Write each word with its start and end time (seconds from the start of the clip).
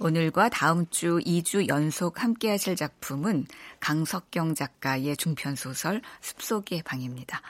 오늘과 0.00 0.48
다음 0.48 0.88
주 0.90 1.18
2주 1.18 1.68
연속 1.68 2.22
함께 2.22 2.50
하실 2.50 2.74
작품은 2.74 3.46
강석경 3.80 4.54
작가의 4.54 5.16
중편 5.16 5.54
소설 5.54 6.02
숲속의 6.20 6.82
방입니다. 6.82 7.40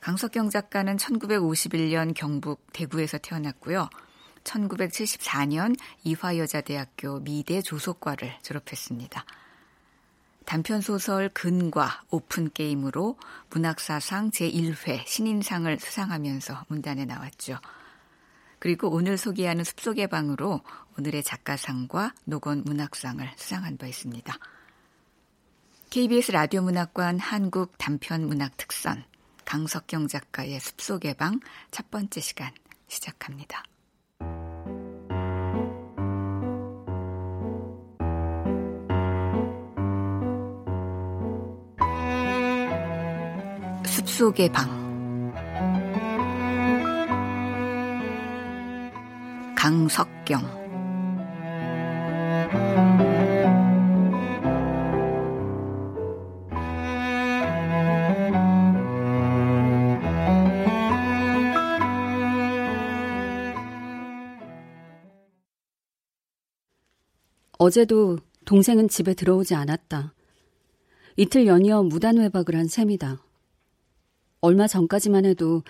강석경 0.00 0.50
작가는 0.50 0.96
1951년 0.96 2.12
경북 2.14 2.60
대구에서 2.72 3.18
태어났고요. 3.18 3.88
1974년 4.42 5.76
이화여자대학교 6.02 7.20
미대 7.20 7.62
조속과를 7.62 8.36
졸업했습니다. 8.42 9.24
단편소설 10.44 11.30
근과 11.30 12.02
오픈게임으로 12.10 13.16
문학사상 13.50 14.30
제1회 14.30 15.06
신인상을 15.06 15.78
수상하면서 15.78 16.66
문단에 16.68 17.06
나왔죠. 17.06 17.58
그리고 18.64 18.88
오늘 18.88 19.18
소개하는 19.18 19.62
숲속의 19.62 20.06
방으로 20.06 20.62
오늘의 20.98 21.22
작가상과 21.22 22.14
노건 22.24 22.62
문학상을 22.64 23.28
수상한 23.36 23.76
바 23.76 23.86
있습니다. 23.86 24.34
KBS 25.90 26.32
라디오 26.32 26.62
문학관 26.62 27.18
한국 27.18 27.76
단편 27.76 28.26
문학 28.26 28.56
특선 28.56 29.04
강석경 29.44 30.08
작가의 30.08 30.58
숲속의 30.60 31.12
방 31.18 31.40
첫 31.70 31.90
번째 31.90 32.22
시간 32.22 32.52
시작합니다. 32.88 33.64
숲속의 43.84 44.52
방 44.52 44.83
강석경 49.64 50.42
어제도 67.56 68.18
동생은 68.44 68.88
집에 68.88 69.14
들어오지 69.14 69.54
않았다. 69.54 70.12
이틀 71.16 71.46
연이어 71.46 71.84
무단 71.84 72.18
외박을 72.18 72.54
한 72.54 72.66
셈이다. 72.66 73.16
얼마 74.42 74.66
전까지만 74.66 75.24
해도 75.24 75.62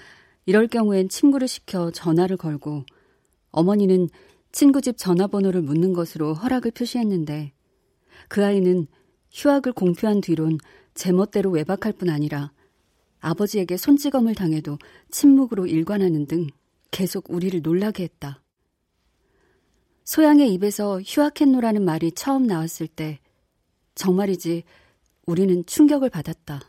이럴 0.46 0.66
경우엔 0.66 1.08
친구를 1.08 1.46
시켜 1.46 1.92
전화를 1.92 2.36
걸고 2.36 2.84
어머니는 3.54 4.08
친구 4.52 4.80
집 4.80 4.96
전화번호를 4.98 5.62
묻는 5.62 5.92
것으로 5.92 6.34
허락을 6.34 6.70
표시했는데 6.72 7.52
그 8.28 8.44
아이는 8.44 8.86
휴학을 9.32 9.72
공표한 9.72 10.20
뒤론 10.20 10.58
제멋대로 10.94 11.50
외박할 11.50 11.92
뿐 11.92 12.08
아니라 12.10 12.52
아버지에게 13.20 13.76
손찌검을 13.76 14.34
당해도 14.34 14.78
침묵으로 15.10 15.66
일관하는 15.66 16.26
등 16.26 16.46
계속 16.90 17.30
우리를 17.30 17.62
놀라게 17.62 18.04
했다. 18.04 18.42
소양의 20.04 20.52
입에서 20.52 21.00
휴학했노라는 21.00 21.84
말이 21.84 22.12
처음 22.12 22.46
나왔을 22.46 22.86
때 22.86 23.18
정말이지 23.94 24.64
우리는 25.26 25.64
충격을 25.64 26.10
받았다. 26.10 26.60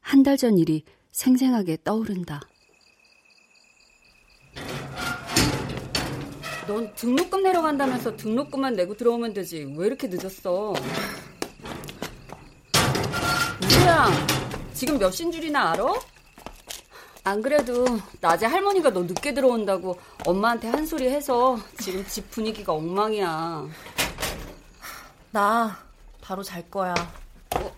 한 0.00 0.22
달 0.22 0.36
전 0.36 0.58
일이 0.58 0.82
생생하게 1.12 1.78
떠오른다. 1.84 2.40
넌 6.68 6.92
등록금 6.94 7.42
내러 7.42 7.62
간다면서 7.62 8.14
등록금만 8.16 8.74
내고 8.74 8.94
들어오면 8.94 9.32
되지. 9.32 9.72
왜 9.76 9.86
이렇게 9.86 10.06
늦었어? 10.06 10.74
누구야? 13.62 14.08
지금 14.74 14.98
몇 14.98 15.10
신 15.10 15.32
줄이나 15.32 15.70
알아? 15.72 15.94
안 17.24 17.40
그래도 17.42 17.86
낮에 18.20 18.44
할머니가 18.46 18.90
너 18.90 19.00
늦게 19.02 19.32
들어온다고 19.32 19.98
엄마한테 20.26 20.68
한 20.68 20.86
소리 20.86 21.08
해서 21.08 21.58
지금 21.80 22.04
집 22.06 22.30
분위기가 22.30 22.74
엉망이야. 22.74 23.66
나 25.30 25.78
바로 26.20 26.42
잘 26.42 26.70
거야. 26.70 26.94
어, 27.56 27.72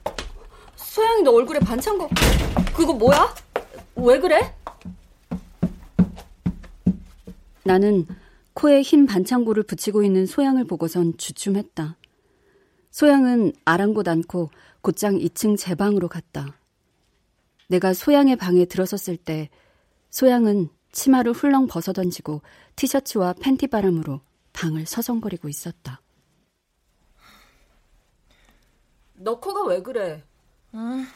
소영이 0.75 1.23
너 1.23 1.31
얼굴에 1.33 1.61
반창고 1.61 2.09
그거 2.75 2.93
뭐야? 2.93 3.33
왜 3.95 4.19
그래? 4.19 4.53
나는 7.63 8.05
코에 8.55 8.83
흰 8.83 9.07
반창고를 9.07 9.63
붙이고 9.63 10.03
있는 10.03 10.27
소양을 10.27 10.65
보고선 10.65 11.17
주춤했다. 11.17 11.97
소양은 12.91 13.53
아랑곳 13.65 14.09
않고 14.09 14.51
곧장 14.81 15.17
2층 15.17 15.57
제 15.57 15.75
방으로 15.75 16.09
갔다. 16.09 16.57
내가 17.69 17.95
소양의 17.95 18.37
방에 18.37 18.65
들어섰을 18.65 19.17
때 19.17 19.49
소양은 20.11 20.69
치마를 20.93 21.33
훌렁 21.33 21.69
벗어던지고 21.69 22.43
티셔츠와 22.75 23.35
팬티 23.35 23.69
바람으로 23.69 24.21
방을 24.53 24.87
서성거리고 24.87 25.49
있었다. 25.49 26.01
너 29.15 29.39
코가 29.39 29.67
왜 29.67 29.83
그래? 29.83 30.25
응, 30.75 31.07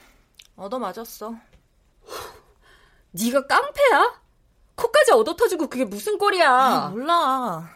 얻어맞았어. 0.56 1.34
네가 3.12 3.46
깡패야? 3.46 4.23
코까지 4.74 5.12
얻어 5.12 5.36
터지고 5.36 5.68
그게 5.68 5.84
무슨 5.84 6.18
꼴이야? 6.18 6.50
아, 6.50 6.88
몰라. 6.88 7.70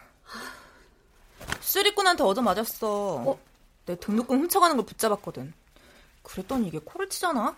쓰리꾼한테 1.61 2.23
얻어 2.23 2.41
맞았어. 2.41 2.87
어? 3.25 3.39
내 3.85 3.95
등록금 3.97 4.39
훔쳐가는 4.41 4.75
걸 4.75 4.85
붙잡았거든. 4.85 5.53
그랬더니 6.23 6.67
이게 6.67 6.79
코를 6.79 7.09
치잖아? 7.09 7.55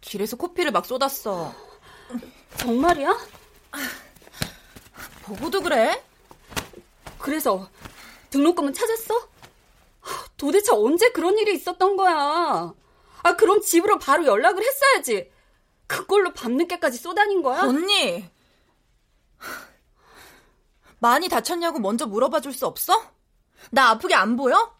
길에서 0.00 0.36
코피를 0.36 0.70
막 0.72 0.84
쏟았어. 0.86 1.52
정말이야? 2.58 3.16
보고도 5.22 5.62
그래? 5.62 6.02
그래서 7.18 7.68
등록금은 8.30 8.72
찾았어? 8.72 9.28
도대체 10.36 10.72
언제 10.72 11.10
그런 11.10 11.38
일이 11.38 11.54
있었던 11.54 11.96
거야? 11.96 12.72
아, 13.22 13.36
그럼 13.36 13.60
집으로 13.60 13.98
바로 13.98 14.24
연락을 14.26 14.62
했어야지. 14.62 15.30
그걸로 15.86 16.32
밤늦게까지 16.32 16.98
쏘다닌 16.98 17.42
거야? 17.42 17.62
언니! 17.62 18.28
많이 20.98 21.28
다쳤냐고 21.28 21.78
먼저 21.78 22.06
물어봐 22.06 22.40
줄 22.40 22.52
수 22.52 22.66
없어? 22.66 22.94
나 23.70 23.90
아프게 23.90 24.14
안 24.14 24.36
보여? 24.36 24.74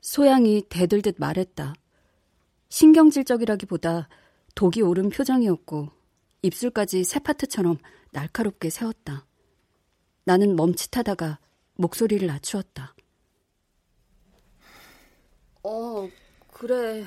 소양이 0.00 0.62
대들듯 0.68 1.16
말했다. 1.18 1.74
신경질적이라기보다 2.70 4.08
독이 4.54 4.82
오른 4.82 5.10
표정이었고 5.10 5.90
입술까지 6.42 7.04
새파트처럼 7.04 7.78
날카롭게 8.12 8.70
세웠다. 8.70 9.26
나는 10.24 10.56
멈칫하다가 10.56 11.38
목소리를 11.74 12.26
낮추었다. 12.26 12.94
어, 15.62 16.08
그래. 16.52 17.06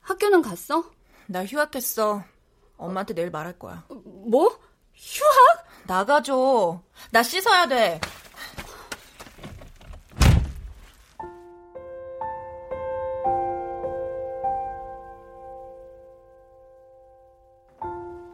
학교는 0.00 0.42
갔어? 0.42 0.90
나 1.30 1.44
휴학했어. 1.44 2.24
엄마한테 2.78 3.12
내일 3.12 3.30
말할 3.30 3.58
거야. 3.58 3.84
뭐? 3.90 4.58
휴학? 4.94 5.66
나가줘. 5.86 6.80
나 7.10 7.22
씻어야 7.22 7.68
돼. 7.68 8.00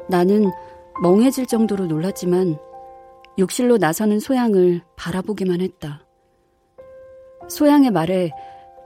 나는 0.08 0.52
멍해질 1.02 1.46
정도로 1.46 1.87
놀랐지만 1.87 2.56
욕실로 3.41 3.79
나서는 3.79 4.20
소양을 4.20 4.82
바라보기만 4.94 5.61
했다. 5.61 6.06
소양의 7.49 7.91
말에 7.91 8.31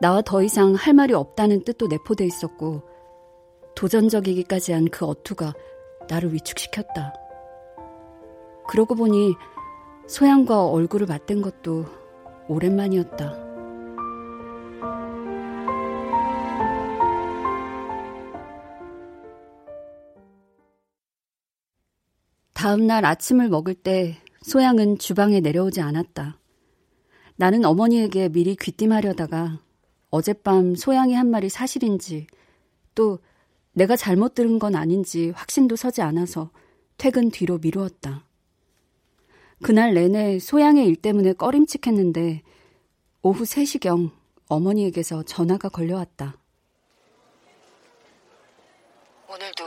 나와 0.00 0.22
더 0.22 0.42
이상 0.42 0.72
할 0.72 0.94
말이 0.94 1.12
없다는 1.12 1.64
뜻도 1.64 1.88
내포돼 1.88 2.24
있었고 2.24 2.97
도전적이기까지 3.78 4.72
한 4.72 4.88
그 4.90 5.06
어투가 5.06 5.54
나를 6.08 6.34
위축시켰다. 6.34 7.14
그러고 8.66 8.96
보니 8.96 9.34
소양과 10.08 10.66
얼굴을 10.66 11.06
맞댄 11.06 11.42
것도 11.42 11.86
오랜만이었다. 12.48 13.46
다음 22.52 22.88
날 22.88 23.04
아침을 23.04 23.48
먹을 23.48 23.74
때 23.74 24.16
소양은 24.42 24.98
주방에 24.98 25.38
내려오지 25.38 25.80
않았다. 25.80 26.40
나는 27.36 27.64
어머니에게 27.64 28.30
미리 28.30 28.56
귀띔하려다가 28.56 29.60
어젯밤 30.10 30.74
소양이 30.74 31.14
한 31.14 31.30
말이 31.30 31.48
사실인지 31.48 32.26
또 32.96 33.20
내가 33.78 33.94
잘못 33.94 34.34
들은 34.34 34.58
건 34.58 34.74
아닌지 34.74 35.30
확신도 35.36 35.76
서지 35.76 36.02
않아서 36.02 36.50
퇴근 36.96 37.30
뒤로 37.30 37.58
미루었다. 37.58 38.24
그날 39.62 39.94
내내 39.94 40.40
소양의 40.40 40.84
일 40.84 40.96
때문에 40.96 41.32
꺼림칙했는데 41.34 42.42
오후 43.22 43.44
3시경 43.44 44.10
어머니에게서 44.48 45.22
전화가 45.22 45.68
걸려왔다. 45.68 46.36
오늘도 49.28 49.64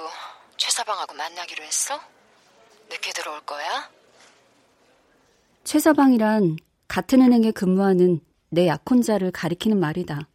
최서방하고 0.58 1.16
만나기로 1.16 1.64
했어? 1.64 1.98
늦게 2.90 3.14
들어올 3.14 3.40
거야? 3.46 3.90
최서방이란 5.64 6.58
같은 6.90 7.22
은행에 7.22 7.52
근무하는 7.52 8.20
내 8.50 8.68
약혼자를 8.68 9.32
가리키는 9.32 9.80
말이다. 9.80 10.28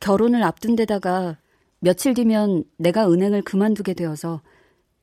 결혼을 0.00 0.42
앞둔 0.42 0.74
데다가 0.74 1.38
며칠 1.86 2.14
뒤면 2.14 2.64
내가 2.78 3.08
은행을 3.08 3.42
그만두게 3.42 3.94
되어서 3.94 4.42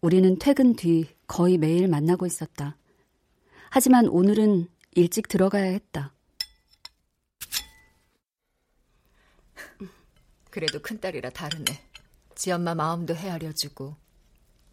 우리는 0.02 0.38
퇴근 0.38 0.76
뒤 0.76 1.08
거의 1.28 1.58
매일 1.58 1.88
만나고 1.88 2.26
있었다. 2.26 2.76
하지만 3.70 4.10
오늘은 4.10 4.68
일찍 4.92 5.30
들어가야 5.30 5.64
했다. 5.64 6.14
그래도 10.50 10.82
큰딸이라 10.82 11.30
다르네. 11.30 11.64
지 12.36 12.52
엄마 12.52 12.76
마음도 12.76 13.16
헤아려주고. 13.16 13.96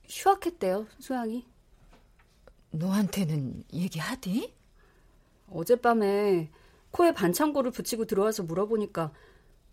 휴학했대요, 0.09 0.89
수양이. 0.99 1.47
너한테는 2.73 3.63
얘기하디? 3.73 4.53
어젯밤에 5.49 6.51
코에 6.91 7.15
반창고를 7.15 7.71
붙이고 7.71 8.07
들어와서 8.07 8.43
물어보니까 8.43 9.13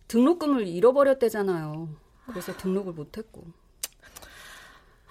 등록금을 0.07 0.67
잃어버렸대잖아요. 0.67 2.05
그래서 2.27 2.55
등록을 2.57 2.93
못했고. 2.93 3.45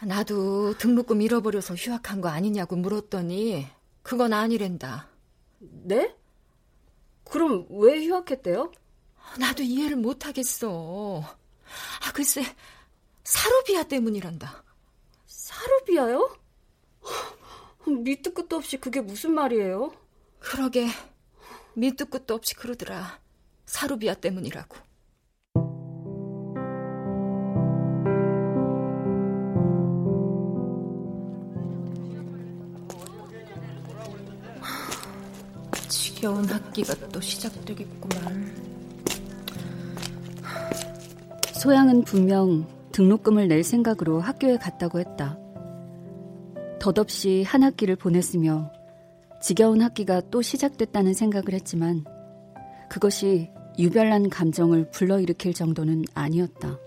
나도 0.03 0.77
등록금 0.77 1.23
잃어버려서 1.23 1.75
휴학한 1.75 2.21
거 2.21 2.29
아니냐고 2.29 2.77
물었더니 2.77 3.67
그건 4.03 4.33
아니랜다. 4.33 5.09
네? 5.59 6.15
그럼 7.25 7.67
왜 7.71 8.05
휴학했대요? 8.05 8.71
나도 9.39 9.63
이해를 9.63 9.97
못하겠어. 9.97 11.23
아, 11.23 12.13
글쎄, 12.13 12.45
사루비아 13.25 13.85
때문이란다. 13.85 14.63
사루비아요? 15.27 16.37
밑도 17.87 18.35
끝도 18.35 18.57
없이 18.57 18.77
그게 18.77 19.01
무슨 19.01 19.33
말이에요? 19.35 19.93
그러게, 20.39 20.89
밑도 21.75 22.07
끝도 22.07 22.35
없이 22.35 22.55
그러더라. 22.55 23.21
사루비아 23.65 24.15
때문이라고. 24.15 24.77
지겨운 36.17 36.47
학기가 36.47 36.95
또 37.13 37.21
시작되겠구만. 37.21 38.51
소양은 41.53 42.05
분명 42.05 42.67
등록금을 42.93 43.49
낼 43.49 43.63
생각으로 43.63 44.21
학교에 44.21 44.57
갔다고 44.57 44.99
했다. 44.99 45.39
덧없이 46.81 47.45
한 47.47 47.63
학기를 47.63 47.97
보냈으며 47.97 48.73
지겨운 49.43 49.83
학기가 49.83 50.23
또 50.31 50.41
시작됐다는 50.41 51.13
생각을 51.13 51.53
했지만 51.53 52.07
그것이 52.89 53.51
유별난 53.79 54.31
감정을 54.31 54.91
불러일으킬 54.93 55.53
정도는 55.53 56.07
아니었다. 56.15 56.79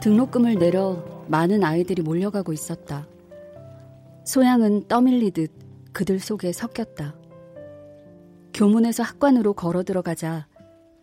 등록금을 0.00 0.54
내려 0.58 1.04
많은 1.28 1.62
아이들이 1.62 2.00
몰려가고 2.00 2.54
있었다. 2.54 3.06
소양은 4.26 4.88
떠밀리듯 4.88 5.52
그들 5.92 6.18
속에 6.18 6.52
섞였다. 6.52 7.14
교문에서 8.52 9.04
학관으로 9.04 9.52
걸어 9.52 9.84
들어가자 9.84 10.48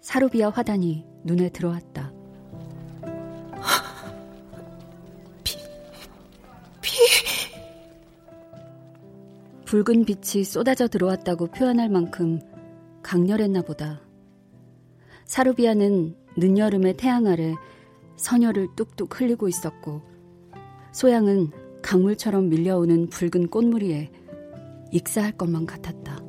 사루비아 0.02 0.50
화단이 0.50 1.06
눈에 1.24 1.48
들어왔다. 1.48 2.12
피, 5.46 5.58
피. 6.82 6.92
붉은 9.64 10.04
빛이 10.04 10.44
쏟아져 10.44 10.90
들어왔다고 10.90 11.48
표현할 11.48 11.88
만큼 11.88 12.42
강렬했나 13.04 13.62
보다. 13.62 14.02
사루비아는 15.24 16.18
늦여름의 16.36 16.98
태양 16.98 17.28
아래 17.28 17.56
선혈을 18.18 18.76
뚝뚝 18.76 19.18
흘리고 19.18 19.48
있었고, 19.48 20.02
소양은 20.92 21.63
강물처럼 21.84 22.50
밀려오는 22.50 23.10
붉은 23.10 23.50
꽃무리에 23.50 24.12
익사할 24.92 25.38
것만 25.38 25.68
같았다. 25.68 26.24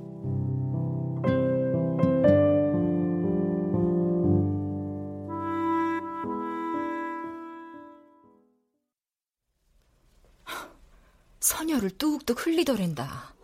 선혈을 11.41 11.91
뚝뚝 11.99 12.47
흘리더랜다. 12.47 13.35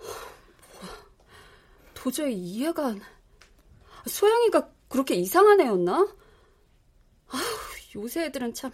도저히 1.94 2.34
이해가 2.34 2.86
안... 2.88 3.00
소영이가 4.06 4.70
그렇게 4.88 5.14
이상한 5.14 5.60
애였나? 5.60 6.08
아휴, 7.28 8.00
요새 8.00 8.24
애들은 8.26 8.54
참... 8.54 8.72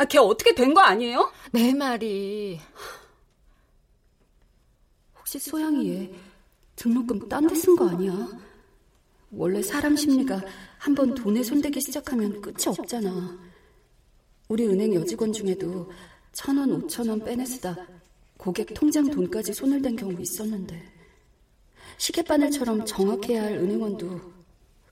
아, 0.00 0.04
걔 0.06 0.16
어떻게 0.18 0.54
된 0.54 0.72
거 0.72 0.80
아니에요? 0.80 1.30
내 1.52 1.74
말이... 1.74 2.58
혹시 5.18 5.38
소영이 5.38 5.90
얘 5.92 6.10
등록금 6.76 7.28
딴 7.28 7.46
데 7.46 7.54
쓴 7.54 7.76
거 7.76 7.86
아니야? 7.88 8.28
원래 9.30 9.60
사람 9.62 9.94
심리가 9.96 10.40
한 10.78 10.94
번 10.94 11.14
돈에 11.14 11.42
손대기 11.42 11.80
시작하면 11.82 12.40
끝이 12.40 12.64
없잖아. 12.66 13.38
우리 14.48 14.66
은행 14.66 14.94
여직원 14.94 15.32
중에도 15.34 15.92
천 16.32 16.56
원, 16.56 16.72
오천 16.72 17.08
원 17.08 17.22
빼내쓰다. 17.22 17.76
고객 18.38 18.72
통장 18.72 19.10
돈까지 19.10 19.52
손을 19.52 19.82
댄 19.82 19.94
경우 19.96 20.18
있었는데. 20.18 20.82
시계바늘처럼 21.98 22.86
정확해야 22.86 23.42
할 23.42 23.52
은행원도 23.58 24.18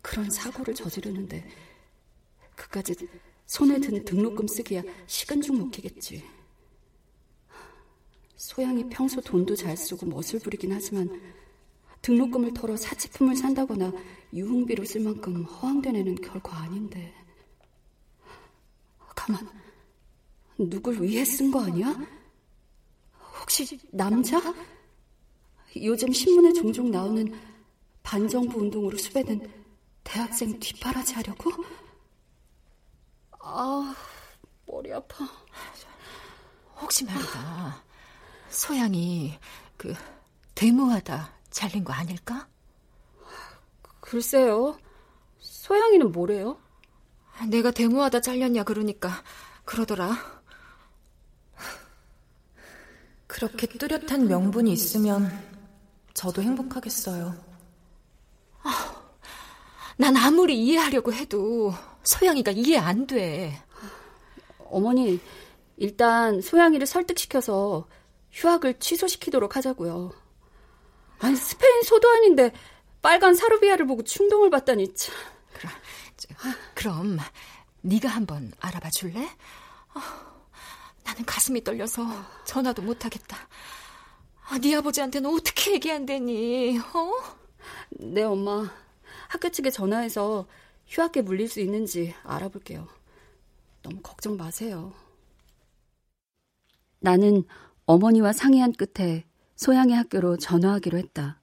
그런 0.02 0.28
사고를 0.30 0.74
저지르는데 0.74 1.48
그까지 2.54 2.94
손에 3.48 3.80
든 3.80 4.04
등록금 4.04 4.46
쓰기야 4.46 4.82
식은죽 5.06 5.56
먹히겠지. 5.56 6.22
소양이 8.36 8.86
평소 8.90 9.20
돈도 9.22 9.56
잘 9.56 9.74
쓰고 9.76 10.06
멋을 10.06 10.38
부리긴 10.42 10.72
하지만 10.72 11.10
등록금을 12.02 12.52
털어 12.52 12.76
사치품을 12.76 13.34
산다거나 13.36 13.92
유흥비로 14.34 14.84
쓸 14.84 15.00
만큼 15.00 15.42
허황된 15.44 15.96
애는 15.96 16.16
결코 16.16 16.52
아닌데. 16.52 17.12
가만, 19.16 19.48
누굴 20.58 21.02
위해 21.02 21.24
쓴 21.24 21.50
거 21.50 21.64
아니야? 21.64 21.96
혹시 23.40 23.78
남자? 23.90 24.38
요즘 25.74 26.12
신문에 26.12 26.52
종종 26.52 26.90
나오는 26.90 27.32
반정부 28.02 28.60
운동으로 28.60 28.98
수배된 28.98 29.50
대학생 30.04 30.58
뒷바라지 30.60 31.14
하려고? 31.14 31.50
아, 33.50 33.94
머리 34.66 34.92
아파. 34.92 35.26
혹시 36.76 37.04
말이다. 37.06 37.82
소양이 38.50 39.38
그 39.78 39.94
데모하다 40.54 41.32
잘린 41.50 41.82
거 41.82 41.94
아닐까? 41.94 42.46
글쎄요. 44.00 44.78
소양이는 45.38 46.12
뭐래요? 46.12 46.58
내가 47.48 47.70
데모하다 47.70 48.20
잘렸냐 48.20 48.64
그러니까 48.64 49.22
그러더라. 49.64 50.14
그렇게 53.26 53.66
뚜렷한 53.66 54.28
명분이 54.28 54.70
있으면 54.72 55.30
저도 56.12 56.42
행복하겠어요. 56.42 57.34
아, 58.62 59.02
난 59.96 60.16
아무리 60.16 60.62
이해하려고 60.66 61.14
해도 61.14 61.72
소양이가 62.08 62.52
이해 62.52 62.78
안 62.78 63.06
돼. 63.06 63.62
어머니, 64.70 65.20
일단 65.76 66.40
소양이를 66.40 66.86
설득시켜서 66.86 67.86
휴학을 68.32 68.78
취소시키도록 68.78 69.56
하자고요. 69.56 70.12
아니, 71.18 71.36
스페인 71.36 71.82
소도 71.82 72.08
아닌데 72.08 72.50
빨간 73.02 73.34
사르비아를 73.34 73.86
보고 73.86 74.02
충동을 74.02 74.48
받다니 74.48 74.94
참. 74.94 75.14
그럼, 75.52 75.72
저, 76.16 76.28
그럼 76.74 77.18
네가 77.82 78.08
한번 78.08 78.52
알아봐 78.58 78.88
줄래? 78.88 79.24
어, 79.24 80.00
나는 81.04 81.26
가슴이 81.26 81.62
떨려서 81.62 82.06
전화도 82.46 82.80
못 82.80 83.04
하겠다. 83.04 83.36
아, 84.48 84.58
네 84.58 84.74
아버지한테는 84.76 85.30
어떻게 85.30 85.74
얘기한대니? 85.74 86.78
어? 86.78 87.12
네, 87.90 88.22
엄마. 88.22 88.70
학교 89.28 89.50
측에 89.50 89.68
전화해서 89.68 90.46
휴학계 90.88 91.22
물릴 91.22 91.48
수 91.48 91.60
있는지 91.60 92.14
알아볼게요. 92.22 92.88
너무 93.82 94.00
걱정 94.02 94.36
마세요. 94.36 94.92
나는 97.00 97.44
어머니와 97.86 98.32
상의한 98.32 98.72
끝에 98.72 99.24
소양의 99.56 99.94
학교로 99.96 100.38
전화하기로 100.38 100.98
했다. 100.98 101.40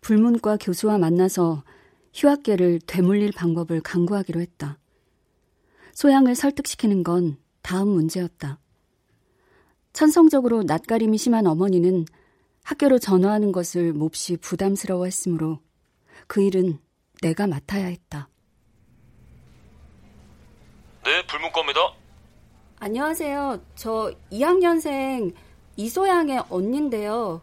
불문과 0.00 0.56
교수와 0.58 0.98
만나서 0.98 1.64
휴학계를 2.14 2.80
되물릴 2.86 3.32
방법을 3.32 3.80
강구하기로 3.80 4.40
했다. 4.40 4.78
소양을 5.92 6.34
설득시키는 6.34 7.02
건 7.02 7.38
다음 7.62 7.88
문제였다. 7.88 8.60
천성적으로 9.92 10.62
낯가림이 10.62 11.18
심한 11.18 11.46
어머니는 11.46 12.04
학교로 12.62 12.98
전화하는 12.98 13.52
것을 13.52 13.92
몹시 13.92 14.36
부담스러워 14.36 15.06
했으므로 15.06 15.60
그 16.26 16.42
일은 16.42 16.78
내가 17.22 17.46
맡아야 17.46 17.86
했다. 17.86 18.28
네, 21.04 21.26
불문과입니다. 21.26 21.80
안녕하세요. 22.80 23.60
저 23.74 24.12
2학년생 24.30 25.34
이소양의 25.76 26.44
언니인데요. 26.48 27.40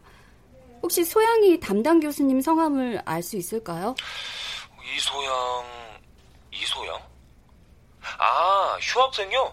혹시 0.82 1.04
소양이 1.04 1.58
담당 1.58 2.00
교수님 2.00 2.40
성함을 2.40 3.02
알 3.04 3.22
수 3.22 3.36
있을까요? 3.36 3.94
이소양, 4.96 5.64
이소양? 6.52 7.00
아, 8.18 8.78
휴학생요? 8.80 9.52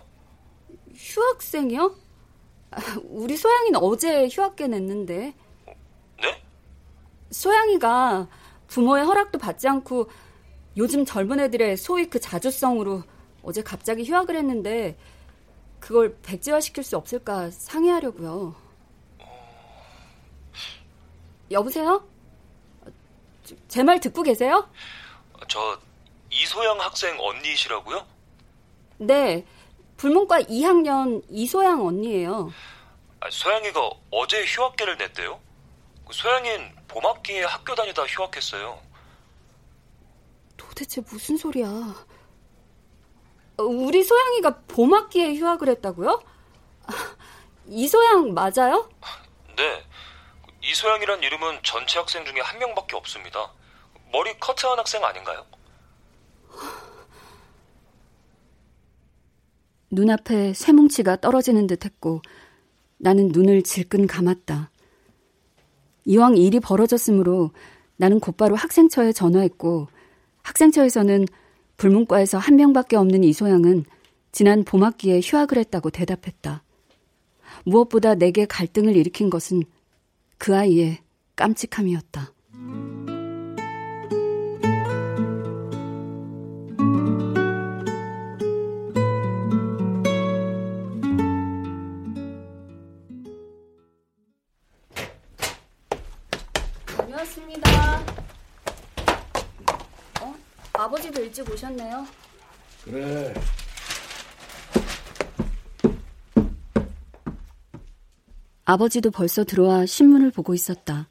휴학생이요? 0.95 1.95
우리 3.05 3.35
소양이는 3.35 3.79
어제 3.81 4.27
휴학계 4.27 4.67
냈는데. 4.67 5.33
네? 6.21 6.43
소양이가 7.31 8.27
부모의 8.73 9.05
허락도 9.05 9.37
받지 9.37 9.67
않고 9.67 10.09
요즘 10.77 11.05
젊은 11.05 11.39
애들의 11.39 11.77
소위 11.77 12.09
그 12.09 12.19
자주성으로 12.19 13.03
어제 13.43 13.61
갑자기 13.61 14.03
휴학을 14.03 14.35
했는데 14.35 14.97
그걸 15.79 16.17
백지화시킬 16.23 16.83
수 16.83 16.97
없을까 16.97 17.51
상의하려고요. 17.51 18.55
여보세요? 21.51 22.03
제 23.67 23.83
말 23.83 23.99
듣고 23.99 24.23
계세요? 24.23 24.67
저 25.47 25.77
이소양 26.31 26.79
학생 26.79 27.15
언니이시라고요? 27.19 28.07
네. 28.97 29.45
불문과 29.97 30.41
2학년 30.41 31.21
이소양 31.29 31.85
언니예요. 31.85 32.51
아, 33.19 33.29
소양이가 33.29 33.91
어제 34.09 34.43
휴학계를 34.45 34.97
냈대요. 34.97 35.39
그 36.13 36.17
소양인 36.19 36.71
봄학기에 36.87 37.43
학교 37.43 37.73
다니다 37.73 38.03
휴학했어요. 38.03 38.79
도대체 40.55 41.01
무슨 41.01 41.37
소리야? 41.37 41.67
우리 43.57 44.03
소양이가 44.03 44.59
봄학기에 44.67 45.33
휴학을 45.33 45.69
했다고요? 45.69 46.23
이소양 47.65 48.35
맞아요? 48.35 48.91
네. 49.57 49.83
이소양이란 50.61 51.23
이름은 51.23 51.61
전체 51.63 51.97
학생 51.97 52.23
중에 52.25 52.39
한 52.41 52.59
명밖에 52.59 52.95
없습니다. 52.95 53.51
머리 54.11 54.37
커트한 54.39 54.77
학생 54.77 55.03
아닌가요? 55.03 55.47
눈앞에 59.89 60.53
쇠뭉치가 60.53 61.15
떨어지는 61.15 61.65
듯 61.65 61.85
했고 61.85 62.21
나는 62.97 63.29
눈을 63.29 63.63
질끈 63.63 64.05
감았다. 64.05 64.69
이왕 66.05 66.37
일이 66.37 66.59
벌어졌으므로 66.59 67.51
나는 67.97 68.19
곧바로 68.19 68.55
학생처에 68.55 69.13
전화했고 69.13 69.87
학생처에서는 70.41 71.25
불문과에서 71.77 72.37
한 72.37 72.55
명밖에 72.55 72.95
없는 72.95 73.23
이소양은 73.23 73.85
지난 74.31 74.63
봄학기에 74.63 75.21
휴학을 75.23 75.57
했다고 75.57 75.89
대답했다. 75.91 76.63
무엇보다 77.65 78.15
내게 78.15 78.45
갈등을 78.45 78.95
일으킨 78.95 79.29
것은 79.29 79.63
그 80.37 80.55
아이의 80.55 80.97
깜찍함이었다. 81.35 82.32
일찍 101.43 101.51
오셨네요. 101.51 102.07
그래. 102.85 103.33
아버지도 108.65 109.11
벌써 109.11 109.43
들어와 109.43 109.85
신문을 109.85 110.31
보고 110.31 110.53
있었다. 110.53 111.09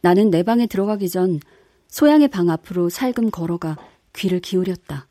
나는 0.00 0.30
내 0.30 0.42
방에 0.42 0.66
들어가기 0.66 1.08
전 1.08 1.40
소양의 1.88 2.28
방 2.28 2.48
앞으로 2.48 2.88
살금 2.88 3.30
걸어가 3.30 3.76
귀를 4.14 4.40
기울였다. 4.40 5.08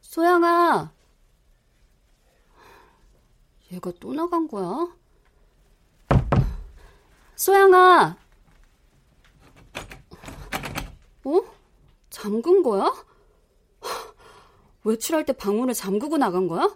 소양아! 0.00 0.92
얘가 3.72 3.92
또 4.00 4.14
나간 4.14 4.46
거야? 4.48 4.88
소양아! 7.36 8.16
어? 11.24 11.53
잠근 12.14 12.62
거야? 12.62 12.94
외출할 14.84 15.26
때 15.26 15.32
방문을 15.32 15.74
잠그고 15.74 16.16
나간 16.16 16.46
거야? 16.46 16.72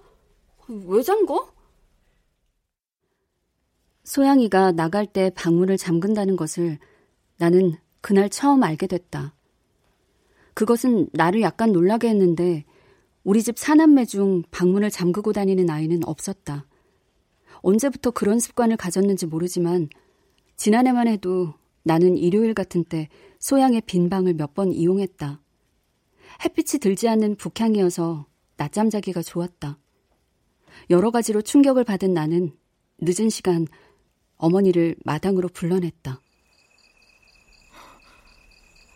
왜 0.67 1.01
잠궈? 1.01 1.53
소양이가 4.03 4.73
나갈 4.73 5.07
때 5.07 5.31
방문을 5.37 5.77
잠근다는 5.77 6.35
것을 6.35 6.81
나는 7.37 7.77
그날 8.01 8.29
처음 8.29 8.65
알게 8.65 8.89
됐다. 8.89 9.33
그것은 10.55 11.09
나를 11.13 11.41
약간 11.43 11.71
놀라게 11.71 12.09
했는데 12.09 12.65
우리 13.23 13.41
집 13.45 13.59
사남매 13.59 14.07
중 14.07 14.43
방문을 14.51 14.91
잠그고 14.91 15.33
다니는 15.33 15.71
아이는 15.71 16.01
없었다. 16.05 16.67
언제부터 17.61 18.11
그런 18.11 18.41
습관을 18.41 18.77
가졌는지 18.77 19.27
모르지만 19.27 19.89
지난해만 20.57 21.07
해도 21.07 21.55
나는 21.89 22.19
일요일 22.19 22.53
같은 22.53 22.85
때 22.85 23.09
소양의 23.39 23.81
빈 23.87 24.11
방을 24.11 24.35
몇 24.35 24.53
번 24.53 24.75
이용했다. 24.75 25.41
햇빛이 26.45 26.81
들지 26.81 27.09
않는 27.09 27.37
북향이어서 27.37 28.27
낮잠 28.59 28.91
자기가 28.91 29.23
좋았다. 29.23 29.79
여러 30.91 31.11
가지로 31.11 31.41
충격을 31.41 31.85
받은 31.85 32.13
나는 32.13 32.55
늦은 32.99 33.31
시간 33.31 33.67
어머니를 34.37 34.97
마당으로 35.03 35.49
불러냈다. 35.49 36.21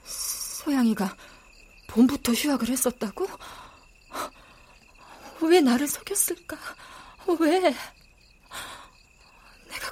소양이가 0.04 1.16
봄부터 1.88 2.32
휴학을 2.32 2.68
했었다고? 2.68 3.26
왜 5.44 5.62
나를 5.62 5.88
속였을까? 5.88 6.58
왜? 7.40 7.58
내가 7.60 7.74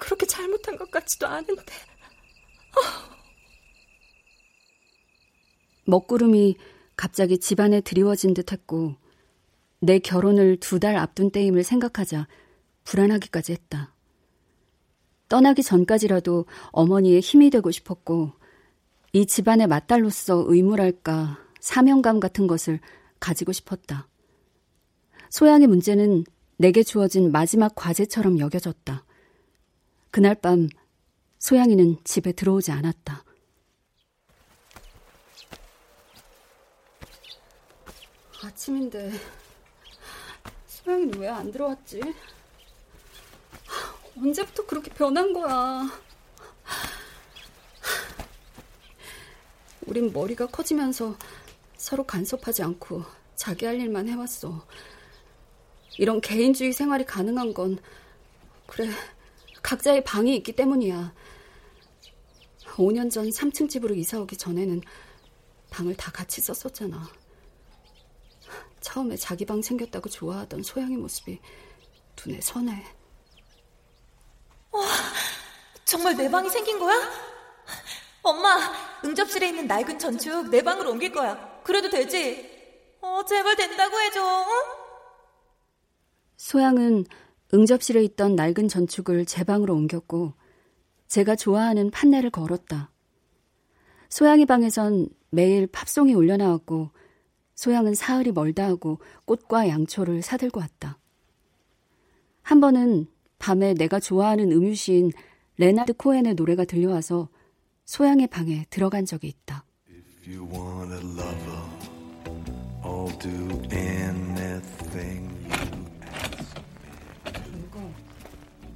그렇게 0.00 0.26
잘못한 0.26 0.76
것 0.76 0.90
같지도 0.90 1.26
않은데. 1.26 1.89
먹구름이 5.87 6.57
갑자기 6.97 7.39
집안에 7.39 7.81
드리워진 7.81 8.35
듯 8.35 8.53
했고, 8.53 8.95
내 9.81 9.99
결혼을 9.99 10.59
두 10.59 10.79
달 10.79 10.97
앞둔 10.97 11.31
때임을 11.31 11.65
생각하자 11.65 12.29
불안하기까지 12.85 13.53
했다. 13.53 13.95
떠나기 15.29 15.62
전까지라도 15.62 16.47
어머니의 16.71 17.21
힘이 17.21 17.50
되고 17.50 17.71
싶었고, 17.71 18.33
이 19.12 19.27
집안의 19.27 19.67
맏딸로서 19.67 20.45
의무랄까, 20.47 21.39
사명감 21.61 22.21
같은 22.21 22.47
것을 22.47 22.81
가지고 23.19 23.53
싶었다. 23.53 24.09
소양의 25.31 25.67
문제는 25.67 26.25
내게 26.57 26.83
주어진 26.83 27.33
마지막 27.33 27.75
과제처럼 27.75 28.39
여겨졌다. 28.39 29.05
그날 30.11 30.35
밤 30.35 30.69
소양이는 31.40 31.97
집에 32.04 32.32
들어오지 32.32 32.70
않았다. 32.70 33.25
아침인데 38.44 39.11
소양이는 40.66 41.18
왜 41.18 41.28
안 41.28 41.50
들어왔지? 41.50 42.00
언제부터 44.18 44.66
그렇게 44.66 44.90
변한 44.90 45.32
거야? 45.32 45.88
우린 49.87 50.12
머리가 50.12 50.47
커지면서 50.47 51.16
서로 51.76 52.04
간섭하지 52.04 52.62
않고 52.62 53.02
자기 53.35 53.64
할 53.64 53.80
일만 53.80 54.09
해왔어. 54.09 54.66
이런 55.99 56.20
개인주의 56.20 56.73
생활이 56.75 57.04
가능한 57.06 57.54
건 57.54 57.78
그래 58.66 58.90
각자의 59.62 60.05
방이 60.05 60.37
있기 60.37 60.52
때문이야. 60.52 61.14
5년 62.76 63.11
전 63.11 63.29
3층 63.29 63.69
집으로 63.69 63.95
이사 63.95 64.19
오기 64.21 64.37
전에는 64.37 64.81
방을 65.71 65.97
다 65.97 66.11
같이 66.11 66.40
썼었잖아. 66.40 67.09
처음에 68.81 69.17
자기 69.17 69.45
방 69.45 69.61
생겼다고 69.61 70.09
좋아하던 70.09 70.62
소양의 70.62 70.97
모습이 70.97 71.38
눈에 72.26 72.40
선해. 72.40 72.85
와, 74.73 74.87
정말 75.85 76.17
내 76.17 76.31
방이 76.31 76.49
생긴 76.49 76.79
거야? 76.79 76.97
엄마, 78.23 78.73
응접실에 79.05 79.49
있는 79.49 79.67
낡은 79.67 79.99
전축 79.99 80.50
내 80.50 80.62
방으로 80.62 80.90
옮길 80.93 81.12
거야. 81.12 81.61
그래도 81.64 81.88
되지? 81.90 82.49
어, 83.00 83.23
제발 83.26 83.57
된다고 83.57 83.99
해줘. 84.00 84.23
어? 84.25 84.47
소양은 86.37 87.07
응접실에 87.52 88.02
있던 88.04 88.37
낡은 88.37 88.69
전축을 88.69 89.26
제 89.26 89.45
방으로 89.45 89.75
옮겼고 89.75 90.35
제가 91.09 91.35
좋아하는 91.35 91.90
판넬을 91.90 92.30
걸었다. 92.30 92.90
소양이 94.09 94.47
방에선 94.47 95.09
매일 95.30 95.66
팝송이 95.66 96.14
올려나왔고 96.14 96.90
소양은 97.54 97.95
사흘이 97.95 98.33
멀다 98.33 98.66
하고 98.66 99.00
꽃과 99.25 99.69
양초를 99.69 100.23
사들고 100.23 100.61
왔다. 100.61 100.99
한 102.42 102.61
번은 102.61 103.07
밤에 103.38 103.75
내가 103.75 104.00
좋아하는 104.00 104.52
음유시인 104.52 105.12
레나드 105.57 105.92
코엔의 105.92 106.35
노래가 106.35 106.64
들려와서 106.64 107.28
소양의 107.85 108.28
방에 108.28 108.64
들어간 108.71 109.04
적이 109.04 109.28
있다. 109.28 109.64
이거 110.26 111.00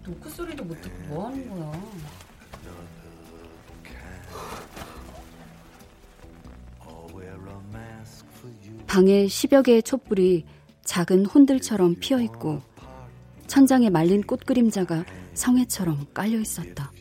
노크 0.04 0.28
소리도 0.28 0.64
못 0.64 0.80
듣고 0.82 0.98
뭐 1.08 1.26
하는 1.26 1.48
거야? 1.48 1.72
방에 8.86 9.26
10여 9.26 9.64
개의 9.64 9.82
촛불이 9.82 10.44
작은 10.84 11.26
혼들처럼 11.26 11.96
피어 11.98 12.20
있고 12.20 12.60
천장에 13.46 13.90
말린 13.90 14.22
꽃 14.22 14.44
그림자가 14.44 15.04
성에처럼 15.32 16.06
깔려 16.12 16.38
있었다. 16.38 16.92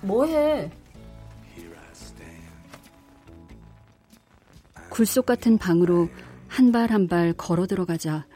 뭐해? 0.00 0.70
굴속 4.88 5.26
같은 5.26 5.58
방으로 5.58 6.08
한 6.48 6.72
발 6.72 6.90
한 6.90 7.06
발 7.08 7.32
걸어 7.34 7.66
들어가자 7.66 8.26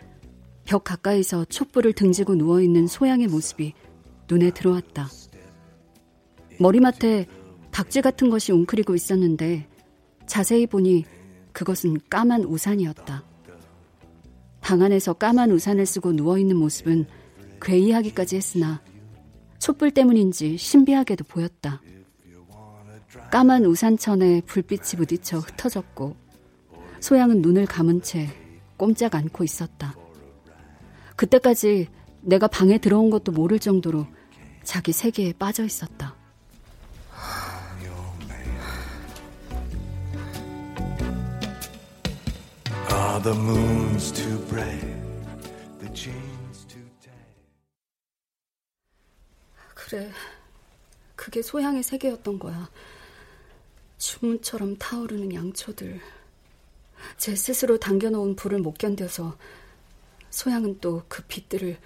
벽 0.65 0.85
가까이서 0.85 1.47
촛불을 1.47 1.93
등지고 1.93 2.35
누워 2.37 2.61
있는 2.61 2.87
소양의 2.87 3.27
모습이 3.29 3.73
눈에 4.31 4.51
들어왔다. 4.51 5.09
머리맡에 6.61 7.27
박쥐 7.73 8.01
같은 8.03 8.31
것이 8.31 8.53
웅크리고 8.53 8.95
있었는데 8.95 9.67
자세히 10.27 10.67
보니 10.67 11.05
그것은 11.53 11.99
까만 12.09 12.45
우산이었다. 12.45 13.25
방 14.61 14.83
안에서 14.83 15.15
까만 15.15 15.51
우산을 15.51 15.85
쓰고 15.87 16.13
누워있는 16.13 16.57
모습은 16.57 17.07
괴이하기까지 17.61 18.37
했으나 18.37 18.81
촛불 19.59 19.91
때문인지 19.91 20.57
신비하게도 20.59 21.25
보였다. 21.25 21.83
까만 23.31 23.65
우산천에 23.67 24.43
불빛이 24.43 24.97
부딪혀 24.99 25.39
흩어졌고 25.39 26.22
소양은 27.03 27.43
눈을 27.43 27.67
감은 27.67 28.01
채 28.03 28.29
꼼짝 28.77 29.17
않고 29.17 29.43
있었다. 29.43 29.97
그때까지 31.17 31.89
내가 32.21 32.47
방에 32.47 32.79
들어온 32.79 33.11
것도 33.11 33.33
모를 33.33 33.59
정도로 33.59 34.07
자기 34.63 34.93
세계에 34.93 35.33
빠져 35.33 35.65
있었다. 35.65 36.15
그래, 49.75 50.11
그게 51.17 51.43
소양의 51.43 51.83
세계였던 51.83 52.39
거야. 52.39 52.71
주문처럼 53.99 54.77
타오르는 54.77 55.35
양초들. 55.35 56.22
제 57.17 57.35
스스로 57.37 57.79
당겨놓은 57.79 58.37
불을 58.37 58.59
못 58.61 58.79
견뎌서 58.79 59.37
소양은 60.31 60.81
또 60.81 61.05
그 61.09 61.23
빛들을 61.29 61.79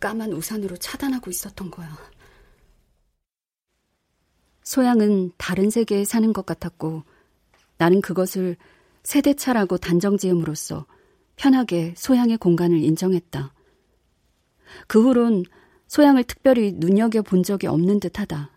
까만 0.00 0.32
우산으로 0.32 0.76
차단하고 0.76 1.30
있었던 1.30 1.70
거야. 1.70 1.96
소양은 4.64 5.32
다른 5.36 5.70
세계에 5.70 6.04
사는 6.04 6.32
것 6.32 6.46
같았고 6.46 7.02
나는 7.78 8.00
그것을 8.00 8.56
세대차라고 9.02 9.78
단정 9.78 10.16
지음으로써 10.16 10.86
편하게 11.36 11.94
소양의 11.96 12.38
공간을 12.38 12.78
인정했다. 12.78 13.52
그 14.86 15.02
후론 15.02 15.44
소양을 15.88 16.24
특별히 16.24 16.72
눈여겨 16.76 17.22
본 17.22 17.42
적이 17.42 17.66
없는 17.66 18.00
듯 18.00 18.20
하다. 18.20 18.50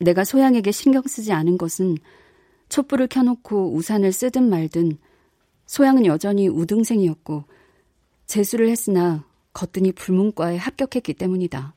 내가 0.00 0.24
소양에게 0.24 0.72
신경 0.72 1.02
쓰지 1.02 1.32
않은 1.32 1.58
것은 1.58 1.96
촛불을 2.68 3.06
켜놓고 3.08 3.74
우산을 3.74 4.12
쓰든 4.12 4.48
말든 4.48 4.98
소양은 5.66 6.06
여전히 6.06 6.48
우등생이었고 6.48 7.44
재수를 8.26 8.68
했으나 8.68 9.24
거뜬히 9.52 9.92
불문과에 9.92 10.56
합격했기 10.56 11.14
때문이다. 11.14 11.74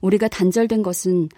우리가 0.00 0.28
단절된 0.28 0.82
것은 0.82 1.28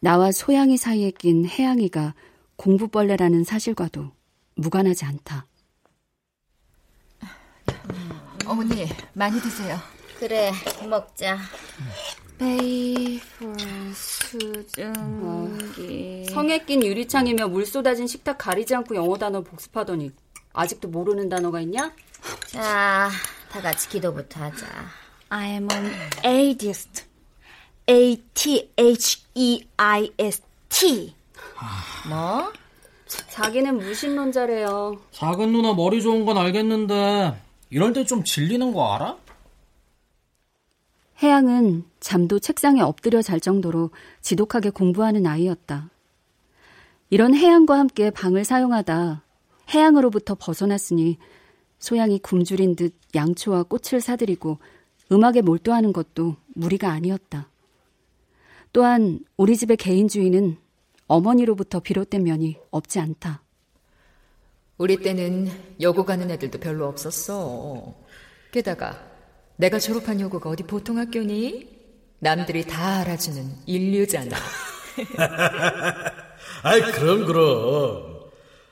나와 0.00 0.32
소양이 0.32 0.76
사이에 0.76 1.10
낀 1.12 1.46
혜양이가 1.46 2.14
공부벌레라는 2.56 3.44
사실과도 3.44 4.10
무관하지 4.56 5.04
않다. 5.06 5.46
어머니, 8.46 8.86
많이 9.14 9.40
드세요. 9.40 9.78
그래, 10.18 10.52
먹자. 10.88 11.38
베이프 12.38 13.54
수증기 14.38 14.82
어, 15.22 15.48
성에 16.32 16.58
낀 16.64 16.82
유리창이며 16.84 17.48
물 17.48 17.64
쏟아진 17.66 18.06
식탁 18.08 18.36
가리지 18.38 18.74
않고 18.74 18.94
영어 18.96 19.16
단어 19.16 19.40
복습하더니 19.42 20.10
아직도 20.52 20.88
모르는 20.88 21.28
단어가 21.28 21.60
있냐? 21.60 21.92
자, 22.46 23.10
다 23.50 23.60
같이 23.60 23.88
기도부터 23.88 24.40
하자. 24.42 24.66
I'm 25.30 25.70
an 25.72 25.92
atheist. 26.24 27.04
A-T-H-E-I-S-T. 29.86 31.14
뭐? 32.08 32.52
자기는 33.30 33.78
무신론자래요. 33.78 34.96
작은 35.12 35.52
누나 35.52 35.74
머리 35.74 36.00
좋은 36.02 36.24
건 36.24 36.38
알겠는데 36.38 37.40
이럴 37.70 37.92
때 37.92 38.04
좀 38.04 38.24
질리는 38.24 38.72
거 38.72 38.94
알아? 38.94 39.16
혜양은 41.24 41.84
잠도 42.00 42.38
책상에 42.38 42.82
엎드려 42.82 43.22
잘 43.22 43.40
정도로 43.40 43.88
지독하게 44.20 44.68
공부하는 44.68 45.26
아이였다. 45.26 45.88
이런 47.08 47.34
혜양과 47.34 47.78
함께 47.78 48.10
방을 48.10 48.44
사용하다 48.44 49.24
혜양으로부터 49.72 50.36
벗어났으니 50.38 51.16
소양이 51.78 52.18
굶주린 52.18 52.76
듯 52.76 52.94
양초와 53.14 53.62
꽃을 53.62 54.02
사들이고 54.02 54.58
음악에 55.12 55.40
몰두하는 55.40 55.94
것도 55.94 56.36
무리가 56.48 56.90
아니었다. 56.90 57.48
또한 58.74 59.20
우리 59.38 59.56
집의 59.56 59.78
개인주의는 59.78 60.58
어머니로부터 61.06 61.80
비롯된 61.80 62.22
면이 62.22 62.58
없지 62.70 63.00
않다. 63.00 63.42
우리 64.76 64.98
때는 64.98 65.48
여고 65.80 66.04
가는 66.04 66.30
애들도 66.30 66.60
별로 66.60 66.86
없었어. 66.86 67.94
게다가 68.52 69.13
내가 69.56 69.78
졸업한 69.78 70.20
여고가 70.20 70.50
어디 70.50 70.64
보통 70.64 70.98
학교니? 70.98 71.68
남들이 72.18 72.66
다 72.66 73.00
알아주는 73.00 73.50
인류잖아. 73.66 74.34
아이 76.62 76.80
그럼 76.92 77.26
그럼. 77.26 78.14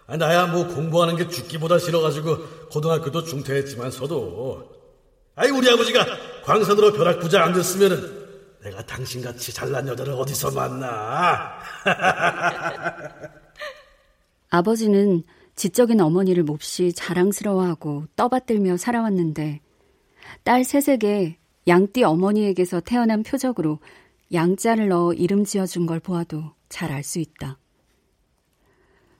아, 0.06 0.16
나야 0.16 0.46
뭐 0.46 0.66
공부하는 0.66 1.16
게 1.16 1.28
죽기보다 1.28 1.78
싫어가지고 1.78 2.68
고등학교도 2.70 3.24
중퇴했지만서도 3.24 4.70
아이 5.36 5.50
우리 5.50 5.70
아버지가 5.70 6.04
광산으로 6.44 6.92
벼락부자 6.92 7.44
안 7.44 7.52
됐으면은 7.52 8.22
내가 8.62 8.84
당신같이 8.84 9.52
잘난 9.52 9.86
여자를 9.88 10.14
어디서 10.14 10.50
만나? 10.52 11.58
아버지는 14.50 15.22
지적인 15.56 16.00
어머니를 16.00 16.44
몹시 16.44 16.92
자랑스러워하고 16.92 18.06
떠받들며 18.16 18.76
살아왔는데 18.76 19.60
딸 20.44 20.64
셋에게 20.64 21.38
양띠 21.68 22.02
어머니에게서 22.02 22.80
태어난 22.80 23.22
표적으로 23.22 23.78
양자를 24.32 24.88
넣어 24.88 25.12
이름 25.12 25.44
지어준 25.44 25.86
걸 25.86 26.00
보아도 26.00 26.52
잘 26.68 26.90
알 26.90 27.04
수 27.04 27.18
있다. 27.18 27.58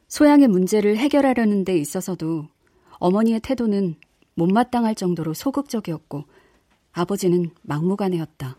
소양의 0.09 0.49
문제를 0.49 0.97
해결하려는 0.99 1.65
데 1.65 1.77
있어서도 1.77 2.49
어머니의 2.99 3.41
태도는 3.41 3.97
못마땅할 4.35 4.95
정도로 4.95 5.35
소극적이었고 5.35 6.25
아버지는 6.93 7.51
막무가내였다. 7.63 8.57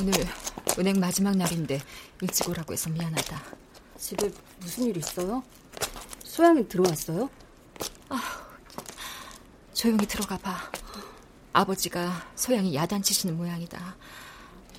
오늘 0.00 0.12
은행 0.78 1.00
마지막 1.00 1.36
날인데 1.36 1.80
일찍 2.20 2.48
오라고 2.48 2.72
해서 2.72 2.90
미안하다. 2.90 3.42
집에 3.98 4.30
무슨 4.60 4.84
일 4.84 4.96
있어요? 4.96 5.42
소양이 6.22 6.66
들어왔어요? 6.68 7.30
아, 8.08 8.43
조용히 9.84 10.06
들어가 10.06 10.38
봐. 10.38 10.56
아버지가 11.52 12.10
소양이 12.36 12.74
야단치시는 12.74 13.36
모양이다. 13.36 13.94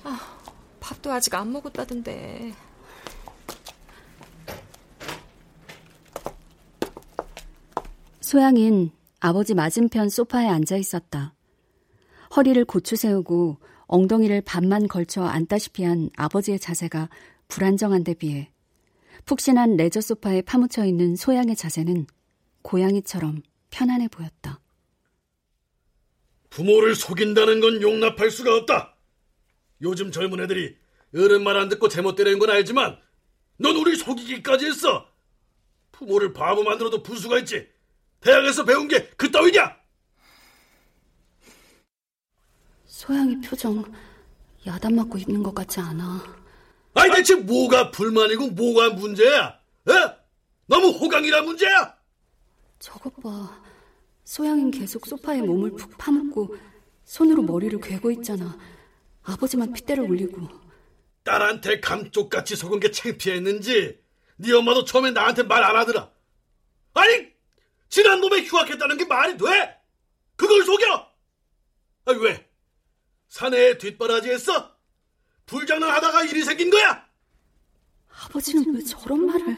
아, 0.02 0.38
밥도 0.80 1.12
아직 1.12 1.32
안 1.32 1.52
먹었다던데. 1.52 2.52
소양인 8.20 8.90
아버지 9.20 9.54
맞은편 9.54 10.08
소파에 10.08 10.48
앉아 10.48 10.76
있었다. 10.76 11.34
허리를 12.34 12.64
고추 12.64 12.96
세우고 12.96 13.60
엉덩이를 13.86 14.40
반만 14.40 14.88
걸쳐 14.88 15.22
앉다시피 15.22 15.84
한 15.84 16.10
아버지의 16.16 16.58
자세가 16.58 17.10
불안정한 17.46 18.02
데 18.02 18.12
비해 18.12 18.50
푹신한 19.24 19.76
레저 19.76 20.00
소파에 20.00 20.42
파묻혀 20.42 20.84
있는 20.84 21.14
소양의 21.14 21.54
자세는 21.54 22.08
고양이처럼 22.62 23.42
편안해 23.70 24.08
보였다. 24.08 24.58
부모를 26.56 26.94
속인다는 26.94 27.60
건 27.60 27.82
용납할 27.82 28.30
수가 28.30 28.56
없다. 28.56 28.96
요즘 29.82 30.10
젊은 30.10 30.40
애들이 30.40 30.74
어른 31.14 31.44
말 31.44 31.54
안 31.58 31.68
듣고 31.68 31.86
제멋 31.90 32.16
대로인 32.16 32.38
건 32.38 32.48
알지만 32.48 32.98
넌 33.58 33.76
우리 33.76 33.94
속이기까지 33.94 34.64
했어. 34.64 35.06
부모를 35.92 36.32
바보 36.32 36.62
만들어도 36.62 37.02
분수가 37.02 37.40
있지. 37.40 37.68
대학에서 38.20 38.64
배운 38.64 38.88
게 38.88 39.06
그따위냐? 39.18 39.76
소양이 42.86 43.38
표정 43.42 43.84
야단 44.66 44.94
맞고 44.94 45.18
있는 45.18 45.42
것 45.42 45.54
같지 45.54 45.80
않아. 45.80 46.24
아니 46.94 47.12
대체 47.16 47.34
뭐가 47.34 47.90
불만이고 47.90 48.52
뭐가 48.52 48.94
문제야? 48.94 49.60
에? 49.90 49.92
너무 50.64 50.88
호강이란 50.88 51.44
문제야? 51.44 51.94
저것 52.78 53.14
봐. 53.22 53.65
소양인 54.26 54.72
계속 54.72 55.06
소파에 55.06 55.40
몸을 55.40 55.70
푹 55.76 55.96
파묻고 55.96 56.56
손으로 57.04 57.42
머리를 57.42 57.80
괴고 57.80 58.10
있잖아. 58.10 58.58
아버지만 59.22 59.72
핏대를 59.72 60.02
올리고. 60.02 60.48
딸한테 61.22 61.78
감쪽같이 61.80 62.56
속은 62.56 62.80
게 62.80 62.90
창피했는지 62.90 64.00
네 64.38 64.52
엄마도 64.52 64.84
처음에 64.84 65.12
나한테 65.12 65.44
말 65.44 65.62
안 65.64 65.76
하더라. 65.76 66.10
아니 66.94 67.28
지난 67.88 68.20
놈에 68.20 68.42
휴학했다는 68.42 68.98
게 68.98 69.04
말이 69.04 69.36
돼? 69.36 69.78
그걸 70.34 70.64
속여? 70.64 71.08
아니 72.06 72.18
왜? 72.18 72.50
사내에 73.28 73.78
뒷바라지 73.78 74.28
했어? 74.30 74.76
불장난 75.46 75.88
하다가 75.88 76.24
일이 76.24 76.42
생긴 76.42 76.70
거야? 76.70 77.06
아버지는 78.24 78.74
왜 78.74 78.82
저런 78.82 79.24
말을... 79.26 79.56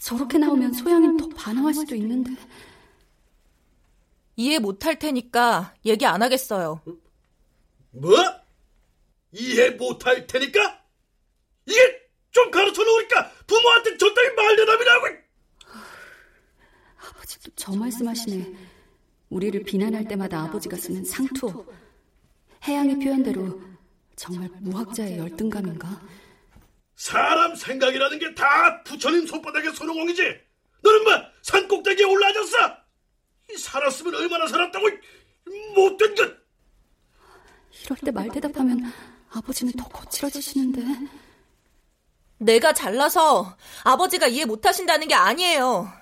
저렇게 0.00 0.38
나오면 0.38 0.74
소양인 0.74 1.16
더 1.16 1.28
반항할 1.30 1.74
수도 1.74 1.96
있는데... 1.96 2.30
이해 4.36 4.58
못할 4.58 4.98
테니까 4.98 5.74
얘기 5.84 6.06
안 6.06 6.22
하겠어요. 6.22 6.80
뭐? 7.90 8.14
이해 9.32 9.70
못할 9.70 10.26
테니까? 10.26 10.82
이게 11.66 12.00
좀 12.30 12.50
가르쳐 12.50 12.82
놓으니까 12.82 13.30
부모한테 13.46 13.96
저따위 13.96 14.30
말대답이라고! 14.34 15.06
아버지도 17.08 17.50
저 17.56 17.72
말씀하시네. 17.74 18.54
우리를 19.30 19.62
비난할 19.64 20.06
때마다 20.08 20.42
아버지가 20.42 20.76
쓰는 20.76 21.04
상투어. 21.04 21.64
해양의 22.66 22.98
표현대로 22.98 23.60
정말 24.16 24.48
무학자의 24.60 25.18
열등감인가? 25.18 26.00
사람 26.96 27.54
생각이라는 27.54 28.18
게 28.18 28.34
다 28.34 28.82
부처님 28.84 29.26
손바닥에 29.26 29.70
손오공이지. 29.72 30.22
너는 30.82 31.04
뭐 31.04 31.12
산꼭대기에 31.42 32.04
올라앉았어? 32.04 32.76
살았으면 33.58 34.14
얼마나 34.14 34.46
살았다고 34.46 34.86
못된 35.74 36.14
것. 36.14 36.40
이럴 37.84 37.98
때 37.98 38.10
말 38.10 38.28
대답하면 38.30 38.92
아버지는 39.30 39.72
더 39.74 39.84
거칠어지시는데. 39.88 40.82
내가 42.38 42.72
잘나서 42.72 43.56
아버지가 43.84 44.26
이해 44.26 44.44
못하신다는 44.44 45.08
게 45.08 45.14
아니에요. 45.14 45.92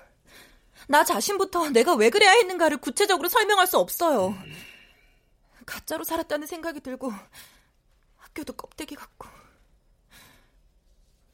나 0.87 1.03
자신부터 1.03 1.69
내가 1.69 1.93
왜 1.95 2.09
그래야 2.09 2.31
했는가를 2.31 2.77
구체적으로 2.77 3.27
설명할 3.29 3.67
수 3.67 3.77
없어요. 3.77 4.35
가짜로 5.65 6.03
살았다는 6.03 6.47
생각이 6.47 6.79
들고 6.79 7.11
학교도 8.17 8.53
껍데기 8.53 8.95
같고. 8.95 9.27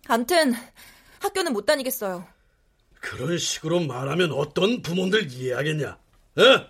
암튼 0.08 0.54
학교는 1.19 1.54
못 1.54 1.65
다니겠어요. 1.65 2.28
그런 2.99 3.38
식으로 3.38 3.82
말하면 3.82 4.32
어떤 4.32 4.82
부모들 4.82 5.32
이해하겠냐? 5.32 5.97
어? 6.38 6.67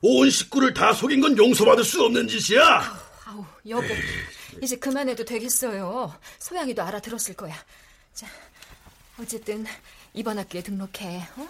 온 0.00 0.30
식구를 0.30 0.74
다 0.74 0.92
속인 0.92 1.20
건 1.20 1.36
용서받을 1.36 1.84
수 1.84 2.02
없는 2.04 2.26
짓이야. 2.26 2.62
아우, 3.26 3.36
아우 3.36 3.44
여보, 3.68 3.86
이제 4.60 4.76
그만해도 4.76 5.24
되겠어요. 5.24 6.12
소양이도 6.40 6.82
알아들었을 6.82 7.34
거야. 7.36 7.54
자, 8.12 8.26
어쨌든 9.20 9.64
이번 10.12 10.38
학교에 10.38 10.62
등록해. 10.62 11.28
어? 11.36 11.48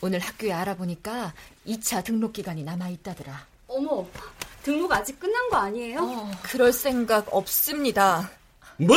오늘 0.00 0.20
학교에 0.20 0.52
알아보니까 0.52 1.32
2차 1.66 2.04
등록 2.04 2.34
기간이 2.34 2.62
남아 2.62 2.88
있다더라. 2.90 3.46
어머, 3.66 4.06
등록 4.62 4.92
아직 4.92 5.18
끝난 5.18 5.48
거 5.48 5.56
아니에요? 5.56 6.00
어, 6.00 6.30
그럴 6.42 6.72
생각 6.72 7.26
없습니다. 7.34 8.30
뭐? 8.76 8.96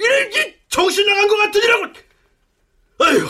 이게 0.00 0.58
정신 0.68 1.06
나간 1.06 1.28
것 1.28 1.36
같으니라고. 1.36 1.92
아휴, 2.98 3.28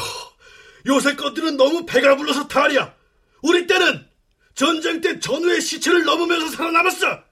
요새 0.86 1.14
것들은 1.14 1.56
너무 1.56 1.84
배가 1.84 2.16
불러서 2.16 2.46
탈이야. 2.48 2.94
우리 3.42 3.66
때는 3.66 4.06
전쟁 4.54 5.00
때 5.00 5.18
전우의 5.18 5.60
시체를 5.60 6.04
넘으면서 6.04 6.48
살아남았어. 6.48 7.22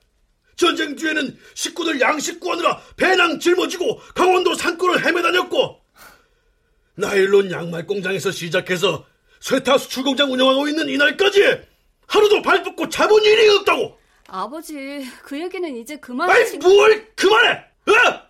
전쟁 0.57 0.95
뒤에는 0.97 1.39
식구들 1.55 2.01
양식 2.01 2.39
구하느라 2.39 2.81
배낭 2.97 3.39
짊어지고 3.41 3.99
강원도 4.15 4.55
산골을 4.55 5.07
헤매다녔고 5.07 5.81
나일론 6.97 7.51
양말 7.51 7.87
공장에서 7.87 8.31
시작해서 8.31 9.07
쇠타 9.41 9.79
수출 9.79 10.03
공장 10.03 10.31
운영하고 10.31 10.69
있는 10.69 10.87
이날까지 10.89 11.63
하루도 12.07 12.43
발 12.43 12.63
뻗고 12.63 12.89
잡은 12.91 13.23
일이 13.23 13.49
없다고. 13.49 13.99
아버지, 14.27 14.75
그 15.23 15.41
얘기는 15.41 15.77
이제 15.77 15.97
그만. 15.97 16.29
아이 16.29 16.45
뭘 16.59 17.07
그만해. 17.17 17.51
어? 17.53 18.21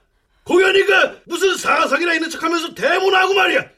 공연이가 0.44 1.16
무슨 1.24 1.56
사상이나 1.56 2.14
있는 2.14 2.30
척하면서 2.30 2.74
대문하고 2.74 3.34
말이야. 3.34 3.68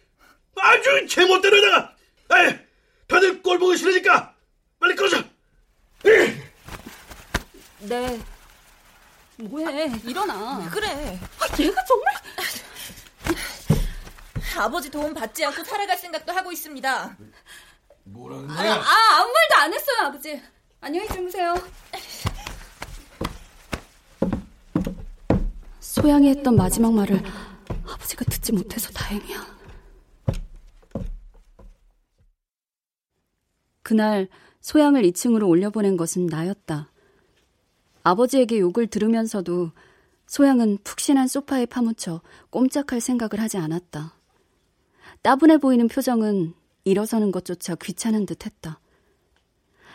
아주 0.56 1.06
제멋대로다가. 1.08 1.94
에이, 2.34 2.58
다들 3.12 3.42
꼴 3.42 3.58
보기 3.58 3.76
싫으니까 3.76 4.34
빨리 4.80 4.96
꺼져. 4.96 5.18
에이. 6.06 6.42
네. 7.80 8.20
뭐해? 9.36 9.92
일어나. 10.04 10.66
그래. 10.70 11.20
아, 11.38 11.44
얘가 11.60 11.84
정말. 11.84 12.14
아버지 14.56 14.90
도움 14.90 15.12
받지 15.12 15.44
않고 15.44 15.62
살아갈 15.62 15.98
생각도 15.98 16.32
하고 16.32 16.50
있습니다. 16.52 17.16
뭐라는 18.04 18.48
거야? 18.48 18.74
아, 18.74 18.78
아, 18.78 19.20
아무 19.20 19.32
말도 19.32 19.54
안 19.56 19.74
했어요, 19.74 19.96
아버지. 20.06 20.42
안녕히 20.80 21.06
주무세요. 21.08 21.54
소양이 25.80 26.30
했던 26.30 26.56
마지막 26.56 26.92
말을 26.94 27.22
아버지가 27.86 28.24
듣지 28.24 28.52
못해서 28.52 28.90
다행이야. 28.90 29.51
그날 33.92 34.26
소양을 34.62 35.02
2층으로 35.02 35.46
올려보낸 35.46 35.98
것은 35.98 36.24
나였다. 36.24 36.90
아버지에게 38.02 38.58
욕을 38.58 38.86
들으면서도 38.86 39.72
소양은 40.24 40.78
푹신한 40.82 41.28
소파에 41.28 41.66
파묻혀 41.66 42.22
꼼짝할 42.48 43.02
생각을 43.02 43.38
하지 43.38 43.58
않았다. 43.58 44.14
따분해 45.20 45.58
보이는 45.58 45.88
표정은 45.88 46.54
일어서는 46.84 47.32
것조차 47.32 47.74
귀찮은 47.74 48.24
듯 48.24 48.46
했다. 48.46 48.80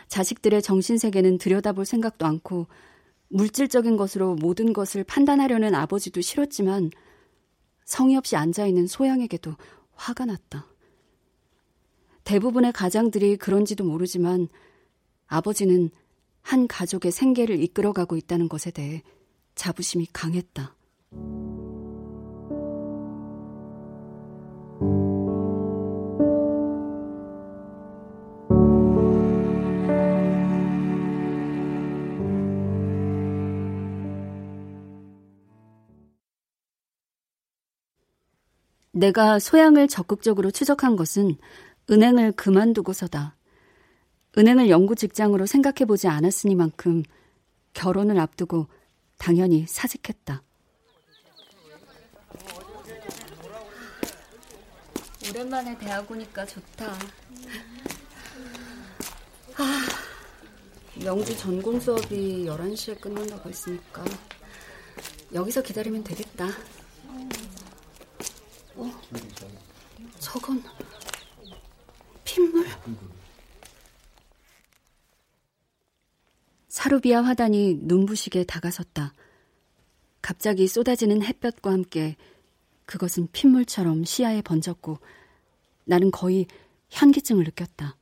자식들의 0.09 0.61
정신세계는 0.61 1.39
들여다볼 1.39 1.83
생각도 1.83 2.27
않고 2.27 2.67
물질적인 3.29 3.97
것으로 3.97 4.35
모든 4.35 4.73
것을 4.73 5.03
판단하려는 5.05 5.73
아버지도 5.73 6.21
싫었지만 6.21 6.91
성의 7.83 8.15
없이 8.15 8.35
앉아있는 8.35 8.85
소양에게도 8.85 9.55
화가 9.95 10.25
났다. 10.25 10.67
대부분의 12.27 12.73
가장들이 12.73 13.37
그런지도 13.37 13.85
모르지만 13.85 14.49
아버지는 15.27 15.89
한 16.41 16.67
가족의 16.67 17.09
생계를 17.09 17.63
이끌어가고 17.63 18.17
있다는 18.17 18.49
것에 18.49 18.69
대해 18.69 19.01
자부심이 19.55 20.07
강했다. 20.11 20.75
내가 38.91 39.39
소양을 39.39 39.87
적극적으로 39.87 40.51
추적한 40.51 40.97
것은 40.97 41.37
은행을 41.89 42.33
그만두고서다. 42.33 43.35
은행을 44.37 44.69
연구 44.69 44.95
직장으로 44.95 45.45
생각해 45.45 45.85
보지 45.87 46.07
않았으니만큼 46.07 47.03
결혼을 47.73 48.19
앞두고 48.19 48.67
당연히 49.17 49.65
사직했다. 49.67 50.43
오랜만에 55.29 55.77
대학 55.77 56.09
오니까 56.09 56.45
좋다. 56.45 56.93
아, 59.57 59.85
명주 61.03 61.37
전공 61.37 61.79
수업이 61.79 62.45
11시에 62.45 62.99
끝난다고 62.99 63.49
했으니까 63.49 64.03
여기서 65.33 65.61
기다리면 65.61 66.03
되겠다. 66.03 66.47
어? 68.75 68.91
저건 70.19 70.63
핏물? 72.37 72.65
사루비아 76.67 77.23
화단이 77.23 77.79
눈부시게 77.81 78.43
다가섰다. 78.43 79.13
갑자기 80.21 80.67
쏟아지는 80.67 81.23
햇볕과 81.23 81.71
함께 81.71 82.15
그것은 82.85 83.27
핏물처럼 83.31 84.05
시야에 84.05 84.41
번졌고 84.43 84.99
나는 85.85 86.11
거의 86.11 86.45
현기증을 86.89 87.43
느꼈다. 87.45 87.97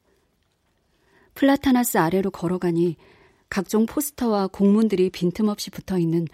플라타나스 1.34 1.98
아래로 1.98 2.32
걸어가니 2.32 2.98
각종 3.50 3.86
포스터와 3.86 4.48
공문들이 4.48 5.10
빈틈없이 5.12 5.69
붙어 5.69 5.98
있는 5.98 6.28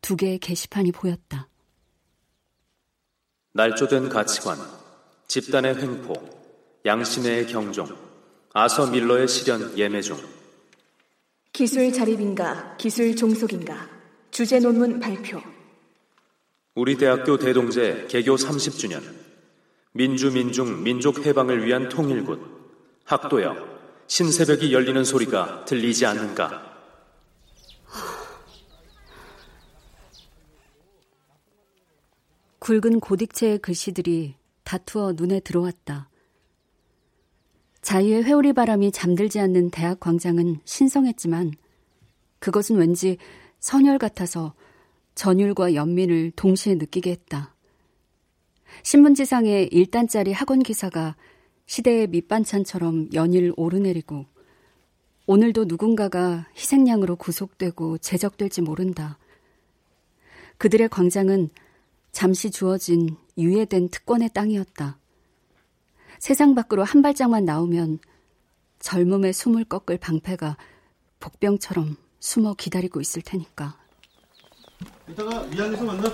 두 0.00 0.16
개의 0.16 0.38
게시판이 0.38 0.92
보였다. 0.92 1.48
날조된 3.52 4.08
가치관, 4.08 4.58
집단의 5.26 5.76
횡포, 5.76 6.37
양심의 6.88 7.48
경종, 7.48 7.86
아서 8.54 8.86
밀러의 8.86 9.28
실현 9.28 9.76
예매 9.76 10.00
중. 10.00 10.16
기술 11.52 11.92
자립인가, 11.92 12.78
기술 12.78 13.14
종속인가, 13.14 13.86
주제 14.30 14.58
논문 14.58 14.98
발표. 14.98 15.38
우리 16.74 16.96
대학교 16.96 17.36
대동제 17.36 18.06
개교 18.08 18.36
30주년. 18.36 19.02
민주민중 19.92 20.82
민족 20.82 21.26
해방을 21.26 21.66
위한 21.66 21.90
통일군. 21.90 22.40
학도여, 23.04 23.54
신새벽이 24.06 24.72
열리는 24.72 25.04
소리가 25.04 25.66
들리지 25.66 26.06
않는가? 26.06 26.64
굵은 32.60 33.00
고딕체의 33.00 33.60
글씨들이 33.60 34.36
다투어 34.64 35.12
눈에 35.12 35.40
들어왔다. 35.40 36.08
자유의 37.88 38.24
회오리 38.24 38.52
바람이 38.52 38.92
잠들지 38.92 39.40
않는 39.40 39.70
대학 39.70 39.98
광장은 39.98 40.60
신성했지만 40.66 41.52
그것은 42.38 42.76
왠지 42.76 43.16
선열 43.60 43.96
같아서 43.96 44.52
전율과 45.14 45.72
연민을 45.72 46.32
동시에 46.36 46.74
느끼게 46.74 47.10
했다. 47.10 47.54
신문지상의 48.82 49.70
1단짜리 49.70 50.34
학원 50.34 50.62
기사가 50.62 51.16
시대의 51.64 52.08
밑반찬처럼 52.08 53.08
연일 53.14 53.54
오르내리고 53.56 54.26
오늘도 55.26 55.64
누군가가 55.64 56.46
희생양으로 56.58 57.16
구속되고 57.16 57.96
제적될지 57.96 58.60
모른다. 58.60 59.16
그들의 60.58 60.90
광장은 60.90 61.48
잠시 62.12 62.50
주어진 62.50 63.16
유예된 63.38 63.88
특권의 63.88 64.28
땅이었다. 64.34 64.98
세상 66.18 66.54
밖으로 66.54 66.84
한 66.84 67.02
발짝만 67.02 67.44
나오면 67.44 68.00
젊음의 68.80 69.32
숨을 69.32 69.64
꺾을 69.64 69.98
방패가 69.98 70.56
복병처럼 71.20 71.96
숨어 72.20 72.54
기다리고 72.54 73.00
있을 73.00 73.22
테니까. 73.22 73.76
이따가 75.08 75.42
미안해서 75.44 75.84
만나. 75.84 76.08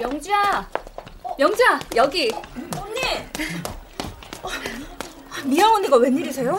명주야! 0.00 0.70
명주야! 1.38 1.80
여기! 1.96 2.30
언니! 2.76 3.00
미영 5.44 5.74
언니가 5.74 5.96
웬일이세요? 5.96 6.58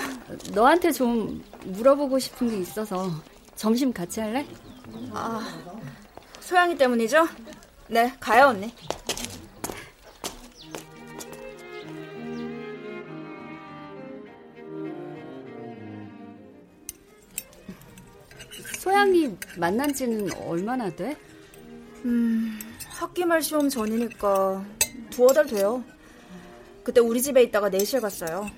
너한테 0.53 0.91
좀 0.91 1.43
물어보고 1.65 2.19
싶은 2.19 2.49
게 2.49 2.57
있어서 2.59 3.09
점심 3.55 3.93
같이 3.93 4.19
할래? 4.19 4.45
아, 5.12 5.41
소양이 6.39 6.77
때문이죠? 6.77 7.27
네, 7.88 8.13
가요, 8.19 8.47
언니. 8.47 8.73
소양이 19.04 19.36
만난 19.58 19.94
지는 19.94 20.32
얼마나 20.48 20.89
돼? 20.89 21.18
음, 22.06 22.58
학기 22.88 23.26
말 23.26 23.42
시험 23.42 23.68
전이니까 23.68 24.66
두어 25.10 25.28
달 25.34 25.46
돼요. 25.46 25.84
그때 26.86 27.02
우리 27.02 27.22
집에 27.22 27.44
있다가 27.44 27.68
내실 27.68 28.00
갔어요. 28.00 28.50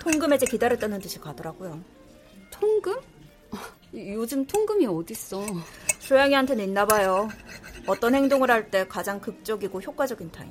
통금 0.00 0.32
해제 0.32 0.46
기다렸다는 0.46 1.00
듯이 1.00 1.18
가더라고요. 1.20 1.78
통금? 2.50 2.96
요즘 3.94 4.46
통금이 4.46 4.86
어딨어. 4.86 5.44
소양이한테는 5.98 6.64
있나 6.64 6.86
봐요. 6.86 7.28
어떤 7.86 8.14
행동을 8.14 8.50
할 8.50 8.70
때 8.70 8.86
가장 8.88 9.20
극적이고 9.20 9.82
효과적인 9.82 10.32
타임. 10.32 10.48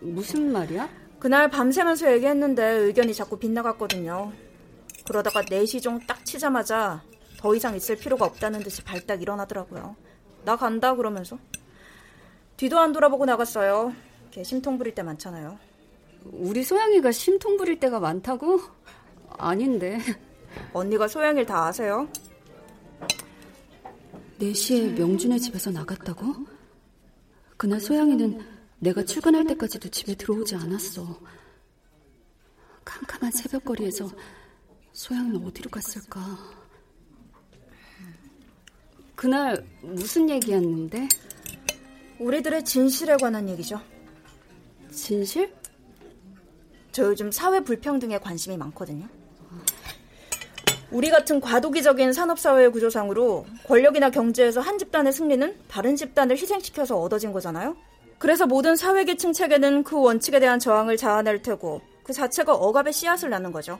무슨 0.00 0.50
말이야? 0.52 0.88
그날 1.20 1.48
밤새면서 1.50 2.12
얘기했는데 2.14 2.64
의견이 2.64 3.14
자꾸 3.14 3.38
빗나갔거든요. 3.38 4.32
그러다가 5.06 5.42
4시 5.42 5.80
종딱 5.80 6.24
치자마자 6.24 7.04
더 7.46 7.54
이상 7.54 7.76
있을 7.76 7.94
필요가 7.94 8.24
없다는 8.24 8.58
듯이 8.64 8.82
발딱 8.82 9.22
일어나더라고요. 9.22 9.94
나 10.44 10.56
간다 10.56 10.96
그러면서. 10.96 11.38
뒤도 12.56 12.76
안 12.76 12.92
돌아보고 12.92 13.24
나갔어요. 13.24 13.94
걔 14.32 14.42
심통 14.42 14.78
부릴 14.78 14.96
때 14.96 15.04
많잖아요. 15.04 15.56
우리 16.24 16.64
소양이가 16.64 17.12
심통 17.12 17.56
부릴 17.56 17.78
때가 17.78 18.00
많다고? 18.00 18.60
아닌데. 19.28 20.00
언니가 20.72 21.06
소양이를 21.06 21.46
다 21.46 21.66
아세요? 21.66 22.08
4시에 24.40 24.98
명준의 24.98 25.38
집에서 25.38 25.70
나갔다고? 25.70 26.34
그날 27.56 27.80
소양이는 27.80 28.44
내가 28.80 29.04
출근할 29.04 29.46
때까지도 29.46 29.88
집에 29.90 30.16
들어오지 30.16 30.56
않았어. 30.56 31.20
캄캄한 32.84 33.30
새벽거리에서 33.30 34.10
소양이는 34.94 35.46
어디로 35.46 35.70
갔을까? 35.70 36.55
그날 39.16 39.64
무슨 39.80 40.28
얘기였는데? 40.30 41.08
우리들의 42.20 42.64
진실에 42.64 43.16
관한 43.16 43.48
얘기죠. 43.48 43.80
진실? 44.92 45.52
저 46.92 47.04
요즘 47.04 47.32
사회 47.32 47.60
불평등에 47.60 48.18
관심이 48.18 48.56
많거든요. 48.56 49.08
우리 50.90 51.10
같은 51.10 51.40
과도기적인 51.40 52.12
산업사회의 52.12 52.70
구조상으로 52.70 53.44
권력이나 53.66 54.10
경제에서 54.10 54.60
한 54.60 54.78
집단의 54.78 55.12
승리는 55.12 55.56
다른 55.68 55.96
집단을 55.96 56.36
희생시켜서 56.36 56.98
얻어진 56.98 57.32
거잖아요? 57.32 57.76
그래서 58.18 58.46
모든 58.46 58.76
사회계층 58.76 59.32
체계는 59.32 59.82
그 59.82 60.00
원칙에 60.00 60.38
대한 60.40 60.58
저항을 60.58 60.96
자아낼 60.96 61.42
테고 61.42 61.80
그 62.02 62.12
자체가 62.12 62.54
억압의 62.54 62.92
씨앗을 62.92 63.30
낳는 63.30 63.52
거죠. 63.52 63.78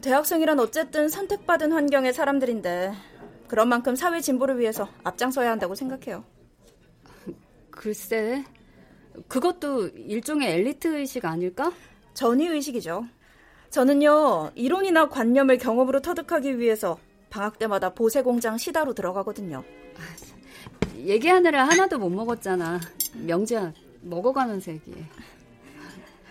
대학생이란 0.00 0.60
어쨌든 0.60 1.08
선택받은 1.08 1.72
환경의 1.72 2.12
사람들인데 2.12 2.92
그런 3.48 3.68
만큼 3.68 3.96
사회 3.96 4.20
진보를 4.20 4.58
위해서 4.58 4.88
앞장서야 5.04 5.50
한다고 5.50 5.74
생각해요. 5.74 6.24
글쎄, 7.70 8.44
그것도 9.28 9.88
일종의 9.88 10.50
엘리트 10.52 10.88
의식 10.88 11.24
아닐까? 11.24 11.72
전위 12.14 12.46
의식이죠. 12.46 13.06
저는요, 13.70 14.52
이론이나 14.54 15.08
관념을 15.08 15.58
경험으로 15.58 16.00
터득하기 16.00 16.58
위해서 16.58 16.98
방학 17.28 17.58
때마다 17.58 17.90
보세 17.90 18.22
공장 18.22 18.56
시다로 18.56 18.94
들어가거든요. 18.94 19.62
얘기하느라 20.96 21.64
하나도 21.68 21.98
못 21.98 22.08
먹었잖아. 22.10 22.80
명지야, 23.14 23.72
먹어가면서 24.02 24.72
얘기해. 24.72 24.96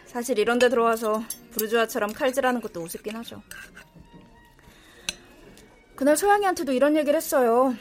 사실 0.05 0.39
이런 0.39 0.57
데 0.57 0.69
들어와서 0.69 1.21
부르주아처럼 1.51 2.13
칼질하는 2.13 2.61
것도 2.61 2.81
우습긴 2.81 3.15
하죠. 3.17 3.41
그날 5.95 6.17
소양이한테도 6.17 6.73
이런 6.73 6.95
얘기를 6.95 7.15
했어요. 7.15 7.73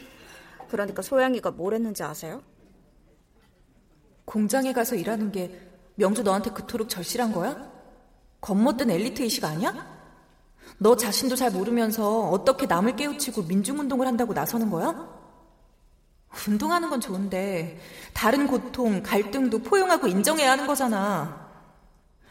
그러니까 0.68 1.02
소양이가 1.02 1.50
뭘 1.52 1.74
했는지 1.74 2.02
아세요? 2.02 2.42
공장에 4.24 4.72
가서 4.72 4.94
일하는 4.96 5.32
게 5.32 5.60
명주 5.96 6.22
너한테 6.22 6.50
그토록 6.50 6.88
절실한 6.88 7.32
거야? 7.32 7.70
겉멋든 8.40 8.90
엘리트 8.90 9.22
의식 9.22 9.44
아니야? 9.44 9.94
너 10.78 10.96
자신도 10.96 11.36
잘 11.36 11.50
모르면서 11.50 12.28
어떻게 12.28 12.66
남을 12.66 12.96
깨우치고 12.96 13.42
민중운동을 13.42 14.06
한다고 14.06 14.32
나서는 14.32 14.70
거야? 14.70 15.08
운동하는 16.48 16.90
건 16.90 17.00
좋은데 17.00 17.78
다른 18.12 18.46
고통, 18.46 19.02
갈등도 19.02 19.60
포용하고 19.60 20.08
인정해야 20.08 20.52
하는 20.52 20.66
거잖아. 20.66 21.43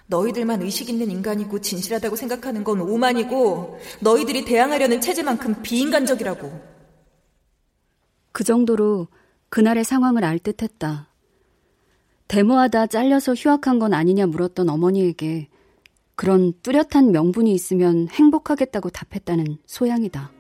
너희들만 0.08 0.62
의식 0.62 0.90
있는 0.90 1.10
인간이고 1.10 1.60
진실하다고 1.60 2.16
생각하는 2.16 2.64
건 2.64 2.82
오만이고 2.82 3.80
너희들이 4.02 4.46
대항하려는 4.46 5.02
체제만큼 5.02 5.62
비인간적이라고. 5.62 6.74
그 8.32 8.44
정도로 8.44 9.08
그날의 9.50 9.84
상황을 9.84 10.24
알 10.24 10.40
듯했다. 10.40 11.08
데모하다 12.28 12.88
잘려서 12.88 13.34
휴학한 13.34 13.80
건 13.80 13.94
아니냐 13.94 14.26
물었던 14.26 14.70
어머니에게 14.70 15.50
그런 16.16 16.54
뚜렷한 16.62 17.12
명분이 17.12 17.52
있으면 17.54 18.08
행복하겠다고 18.10 18.90
답했다는 18.90 19.58
소양이다. 19.66 20.32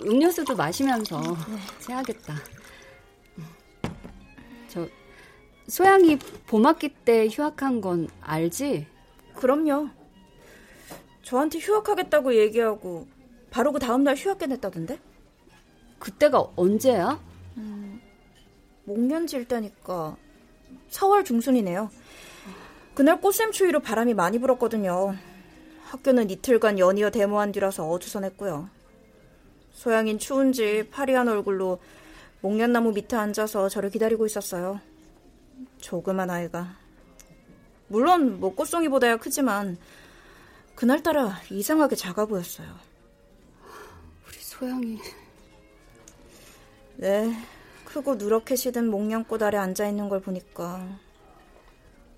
음료수도 0.00 0.54
마시면서 0.54 1.20
해야겠다. 1.88 2.34
소양이 5.68 6.18
봄학기 6.46 6.88
때 6.88 7.28
휴학한 7.28 7.80
건 7.82 8.08
알지? 8.22 8.86
그럼요. 9.34 9.90
저한테 11.22 11.58
휴학하겠다고 11.58 12.34
얘기하고 12.36 13.06
바로 13.50 13.72
그 13.72 13.78
다음날 13.78 14.16
휴학계 14.16 14.46
냈다던데? 14.46 14.98
그때가 15.98 16.52
언제야? 16.56 17.20
음, 17.58 18.00
목련질 18.84 19.46
때니까 19.46 20.16
4월 20.90 21.24
중순이네요. 21.24 21.90
그날 22.94 23.20
꽃샘 23.20 23.52
추위로 23.52 23.80
바람이 23.80 24.14
많이 24.14 24.38
불었거든요. 24.38 25.14
학교는 25.84 26.30
이틀간 26.30 26.78
연이어 26.78 27.10
데모한 27.10 27.52
뒤라서 27.52 27.88
어주선했고요. 27.90 28.70
소양인 29.72 30.18
추운지 30.18 30.88
파리한 30.90 31.28
얼굴로 31.28 31.78
목련나무 32.40 32.92
밑에 32.92 33.16
앉아서 33.16 33.68
저를 33.68 33.90
기다리고 33.90 34.24
있었어요. 34.24 34.80
조그만 35.80 36.30
아이가. 36.30 36.76
물론 37.88 38.38
뭐 38.40 38.54
꽃송이보다야 38.54 39.16
크지만 39.16 39.78
그날따라 40.74 41.40
이상하게 41.50 41.96
작아 41.96 42.26
보였어요. 42.26 42.68
우리 44.26 44.36
소양이. 44.38 44.98
네, 46.96 47.32
크고 47.84 48.16
누렇게 48.16 48.56
시든 48.56 48.90
목련꽃 48.90 49.42
아래 49.42 49.56
앉아 49.56 49.86
있는 49.88 50.08
걸 50.08 50.20
보니까 50.20 50.86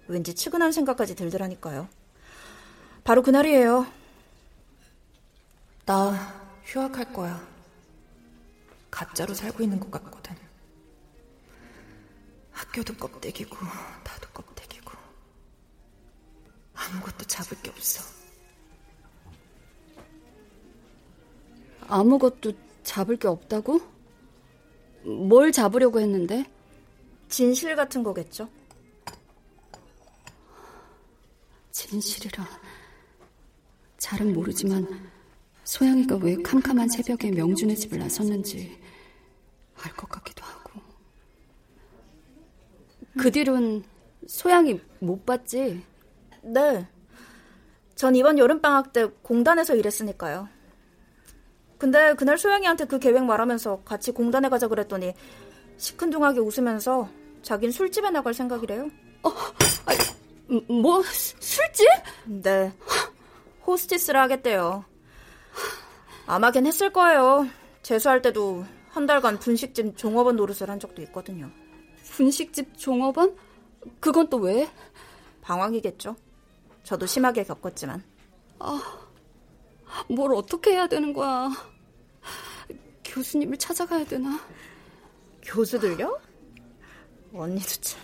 왠지 0.08 0.34
측은한 0.34 0.72
생각까지 0.72 1.14
들더라니까요. 1.14 1.88
바로 3.04 3.22
그날이에요. 3.22 3.86
나 5.86 6.34
휴학할 6.64 7.12
거야. 7.12 7.40
가짜로 8.90 9.34
살고 9.34 9.62
있는 9.62 9.78
것 9.78 9.90
같거든. 9.90 10.39
학교도 12.60 12.94
껍데기고, 12.96 13.56
나도 14.04 14.28
껍데기고. 14.34 14.92
아무것도 16.74 17.24
잡을 17.26 17.56
게 17.62 17.70
없어. 17.70 18.02
아무것도 21.88 22.52
잡을 22.82 23.16
게 23.16 23.28
없다고? 23.28 23.80
뭘 25.04 25.50
잡으려고 25.52 26.00
했는데? 26.00 26.44
진실 27.28 27.74
같은 27.76 28.02
거겠죠? 28.02 28.48
진실이라. 31.70 32.46
잘은 33.96 34.34
모르지만 34.34 35.10
소양이가 35.64 36.16
왜 36.16 36.36
캄캄한 36.42 36.88
새벽에 36.90 37.30
명준의 37.30 37.76
집을 37.76 37.98
나섰는지 37.98 38.78
알 39.76 39.92
것 39.96 40.08
같기도 40.10 40.44
하고. 40.44 40.80
그 43.20 43.30
뒤론 43.30 43.84
소양이 44.26 44.80
못 44.98 45.26
봤지? 45.26 45.84
네. 46.42 46.88
전 47.94 48.16
이번 48.16 48.38
여름방학 48.38 48.94
때 48.94 49.08
공단에서 49.22 49.74
일했으니까요. 49.74 50.48
근데 51.76 52.14
그날 52.14 52.38
소영이한테 52.38 52.86
그 52.86 52.98
계획 52.98 53.24
말하면서 53.24 53.82
같이 53.84 54.12
공단에 54.12 54.48
가자 54.48 54.68
그랬더니 54.68 55.12
시큰둥하게 55.76 56.40
웃으면서 56.40 57.10
자긴 57.42 57.70
술집에 57.70 58.10
나갈 58.10 58.32
생각이래요. 58.32 58.88
어, 59.22 59.30
아니, 59.84 60.60
뭐 60.80 61.02
술집? 61.02 61.86
네. 62.26 62.72
호스티스를 63.66 64.18
하겠대요. 64.18 64.84
아마 66.26 66.50
걘 66.50 66.66
했을 66.66 66.90
거예요. 66.90 67.46
재수할 67.82 68.22
때도 68.22 68.64
한 68.88 69.06
달간 69.06 69.38
분식집 69.38 69.98
종업원 69.98 70.36
노릇을 70.36 70.70
한 70.70 70.80
적도 70.80 71.02
있거든요. 71.02 71.50
분식집 72.10 72.76
종업원? 72.76 73.36
그건 74.00 74.28
또 74.28 74.36
왜? 74.38 74.68
방황이겠죠. 75.42 76.16
저도 76.82 77.06
심하게 77.06 77.44
겪었지만. 77.44 78.02
아, 78.58 78.82
뭘 80.08 80.34
어떻게 80.34 80.72
해야 80.72 80.86
되는 80.86 81.12
거야? 81.12 81.50
교수님을 83.04 83.56
찾아가야 83.56 84.04
되나? 84.04 84.40
교수들요? 85.42 86.20
언니도 87.32 87.68
참. 87.80 88.00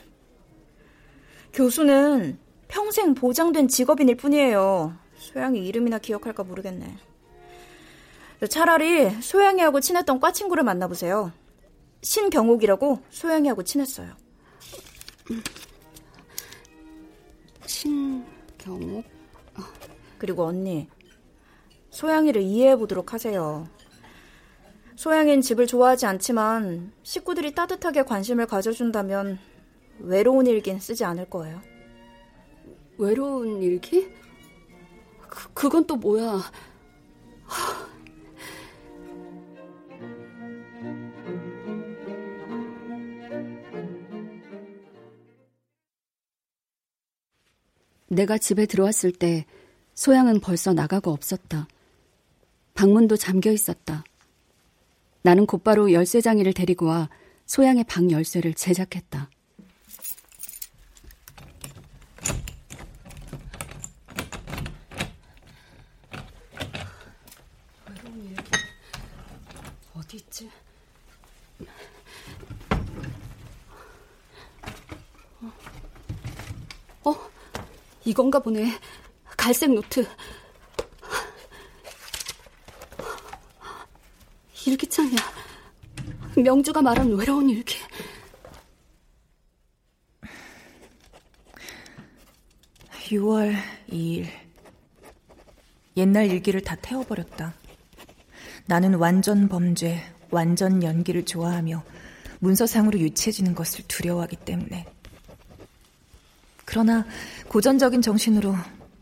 교수는 1.53 2.39
평생 2.69 3.15
보장된 3.15 3.69
직업인일 3.69 4.17
뿐이에요. 4.17 4.97
소양이 5.17 5.67
이름이나 5.67 5.99
기억할까 5.99 6.45
모르겠네. 6.45 6.97
차라리 8.51 9.11
소양이하고 9.23 9.81
친했던 9.81 10.21
과 10.21 10.33
친구를 10.33 10.63
만나보세요. 10.65 11.33
신경옥이라고 12.03 13.03
소양이하고 13.11 13.63
친했어요. 13.63 14.13
신경옥? 17.67 19.05
그리고 20.19 20.45
언니, 20.45 20.89
소양이를 21.91 22.43
이해해 22.43 22.77
보도록 22.77 23.13
하세요. 23.13 23.69
소양인 24.97 25.43
집을 25.43 25.67
좋아하지 25.67 26.07
않지만 26.07 26.93
식구들이 27.03 27.55
따뜻하게 27.55 28.03
관심을 28.05 28.47
가져준다면 28.47 29.39
외로운 29.99 30.47
일긴 30.47 30.79
쓰지 30.79 31.05
않을 31.05 31.29
거예요. 31.29 31.61
외로운 32.99 33.63
일기? 33.63 34.09
그, 35.29 35.53
그건 35.53 35.87
또 35.87 35.97
뭐야? 35.97 36.41
내가 48.09 48.39
집에 48.39 48.67
들어왔을 48.67 49.13
때 49.13 49.45
소양은 49.95 50.41
벌써 50.41 50.73
나가고 50.73 51.11
없었다. 51.11 51.67
방문도 52.75 53.17
잠겨 53.17 53.51
있었다. 53.51 54.05
나는 55.23 55.47
곧바로 55.47 55.93
열쇠장이를 55.93 56.53
데리고 56.53 56.87
와 56.87 57.09
소양의 57.47 57.85
방 57.85 58.11
열쇠를 58.11 58.55
제작했다. 58.55 59.31
어디 69.95 70.17
있지? 70.19 70.51
어? 77.05 77.15
이건가 78.17 78.39
보네. 78.39 78.73
갈색 79.37 79.75
노트. 79.75 80.09
일기장이야. 84.67 85.19
명주가 86.43 86.81
말한 86.81 87.15
외로운 87.15 87.51
일기. 87.51 87.77
(6월 93.11 93.55
2일) 93.91 94.27
옛날 95.99 96.31
일기를 96.31 96.63
다 96.63 96.75
태워버렸다. 96.77 97.53
나는 98.65 98.95
완전 98.95 99.47
범죄, 99.47 100.03
완전 100.31 100.83
연기를 100.83 101.27
좋아하며 101.27 101.85
문서상으로 102.39 102.99
유치해지는 102.99 103.55
것을 103.55 103.85
두려워하기 103.87 104.37
때문에. 104.37 104.87
그러나 106.77 107.07
고전적인 107.49 108.03
정신으로 108.03 108.55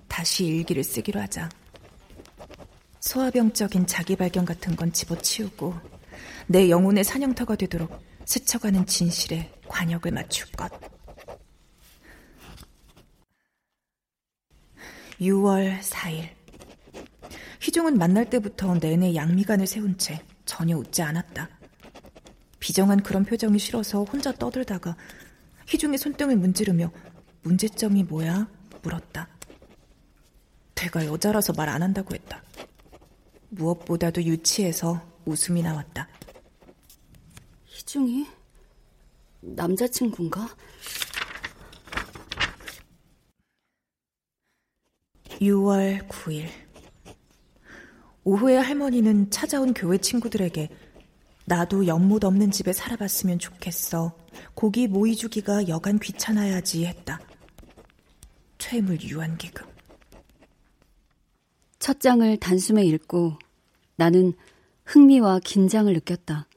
다시 0.06 0.44
일기를 0.44 0.84
쓰기로 0.84 1.20
하자. 1.20 1.48
소화병적인 3.00 3.88
자기 3.88 4.14
발견 4.14 4.44
같은 4.44 4.76
건 4.76 4.92
집어치우고 4.92 5.74
내 6.46 6.70
영혼의 6.70 7.02
사냥터가 7.02 7.56
되도록 7.56 8.00
스쳐가는 8.26 8.86
진실에 8.86 9.50
관역을 9.66 10.12
맞출 10.12 10.48
것. 10.52 10.70
6월 15.20 15.80
4일. 15.80 16.28
희종은 17.60 17.98
만날 17.98 18.30
때부터 18.30 18.74
내내 18.74 19.16
양미간을 19.16 19.66
세운 19.66 19.98
채 19.98 20.22
전혀 20.44 20.76
웃지 20.76 21.02
않았다. 21.02 21.48
비정한 22.60 23.02
그런 23.02 23.24
표정이 23.24 23.58
싫어서 23.58 24.04
혼자 24.04 24.30
떠들다가 24.30 24.96
희중의 25.66 25.98
손등을 25.98 26.36
문지르며 26.36 26.92
문제점이 27.44 28.02
뭐야? 28.04 28.48
물었다. 28.82 29.28
내가 30.74 31.06
여자라서 31.06 31.52
말 31.54 31.68
안 31.68 31.82
한다고 31.82 32.14
했다. 32.14 32.42
무엇보다도 33.50 34.22
유치해서 34.22 35.00
웃음이 35.24 35.62
나왔다. 35.62 36.08
희중이? 37.66 38.26
남자친구인가? 39.40 40.48
6월 45.40 46.06
9일. 46.08 46.48
오후에 48.24 48.56
할머니는 48.56 49.30
찾아온 49.30 49.74
교회 49.74 49.98
친구들에게 49.98 50.68
나도 51.46 51.86
연못 51.86 52.24
없는 52.24 52.50
집에 52.50 52.72
살아봤으면 52.72 53.38
좋겠어. 53.38 54.16
고기 54.54 54.86
모이 54.88 55.14
주기가 55.14 55.68
여간 55.68 55.98
귀찮아야지 55.98 56.86
했다. 56.86 57.20
퇴물 58.64 59.00
유한계급. 59.02 59.68
첫 61.78 62.00
장을 62.00 62.36
단숨에 62.38 62.82
읽고 62.84 63.38
나는 63.96 64.32
흥미와 64.86 65.40
긴장을 65.40 65.92
느꼈다. 65.92 66.48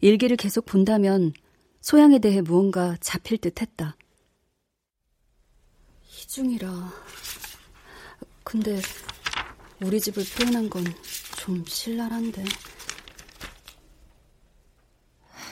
일기를 0.00 0.36
계속 0.38 0.64
본다면 0.64 1.34
소양에 1.82 2.18
대해 2.18 2.40
무언가 2.40 2.96
잡힐 3.00 3.36
듯 3.38 3.60
했다. 3.60 3.96
희중이라. 6.02 6.90
근데 8.42 8.80
우리 9.82 10.00
집을 10.00 10.24
표현한 10.36 10.70
건 10.70 10.82
좀 11.46 11.64
신랄한데. 11.64 12.44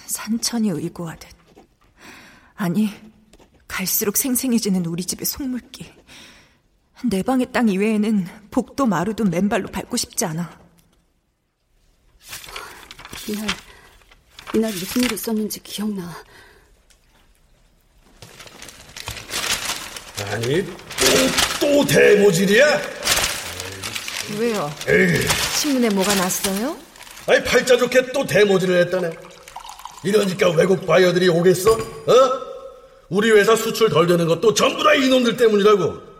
산천이 0.06 0.70
의고하듯. 0.70 1.30
아니, 2.54 2.88
갈수록 3.74 4.16
생생해지는 4.16 4.86
우리 4.86 5.04
집의 5.04 5.26
속물기. 5.26 5.92
내 7.10 7.24
방의 7.24 7.50
땅 7.50 7.68
이외에는 7.68 8.24
복도 8.52 8.86
마루도 8.86 9.24
맨발로 9.24 9.66
밟고 9.66 9.96
싶지 9.96 10.24
않아. 10.26 10.60
이날, 13.26 13.48
이날 14.54 14.70
무슨 14.70 15.02
일 15.02 15.12
있었는지 15.12 15.60
기억나. 15.60 16.14
아니, 20.30 20.64
또, 20.64 21.58
또 21.58 21.84
대모질이야? 21.84 22.80
왜요? 24.38 24.72
에이. 24.86 25.20
신문에 25.58 25.88
뭐가 25.88 26.14
났어요? 26.14 26.78
아니, 27.26 27.42
팔자 27.42 27.76
좋게 27.76 28.12
또 28.12 28.24
대모질을 28.24 28.86
했다네. 28.86 29.10
이러니까 30.04 30.50
외국 30.50 30.86
바이어들이 30.86 31.28
오겠어? 31.28 31.72
어? 31.72 32.53
우리 33.08 33.30
회사 33.30 33.54
수출 33.54 33.88
덜 33.88 34.06
되는 34.06 34.26
것도 34.26 34.54
전부 34.54 34.82
다 34.82 34.94
이놈들 34.94 35.36
때문이라고. 35.36 36.14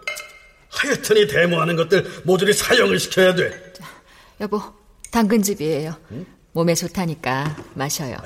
하여튼 0.71 1.17
이 1.17 1.27
데모하는 1.27 1.77
것들 1.77 2.05
모조리 2.25 2.53
사형을 2.53 2.99
시켜야 2.99 3.35
돼. 3.35 3.73
여보, 4.41 4.61
당근즙이에요. 5.11 5.95
응? 6.13 6.27
몸에 6.53 6.75
좋다니까 6.75 7.57
마셔요. 7.75 8.17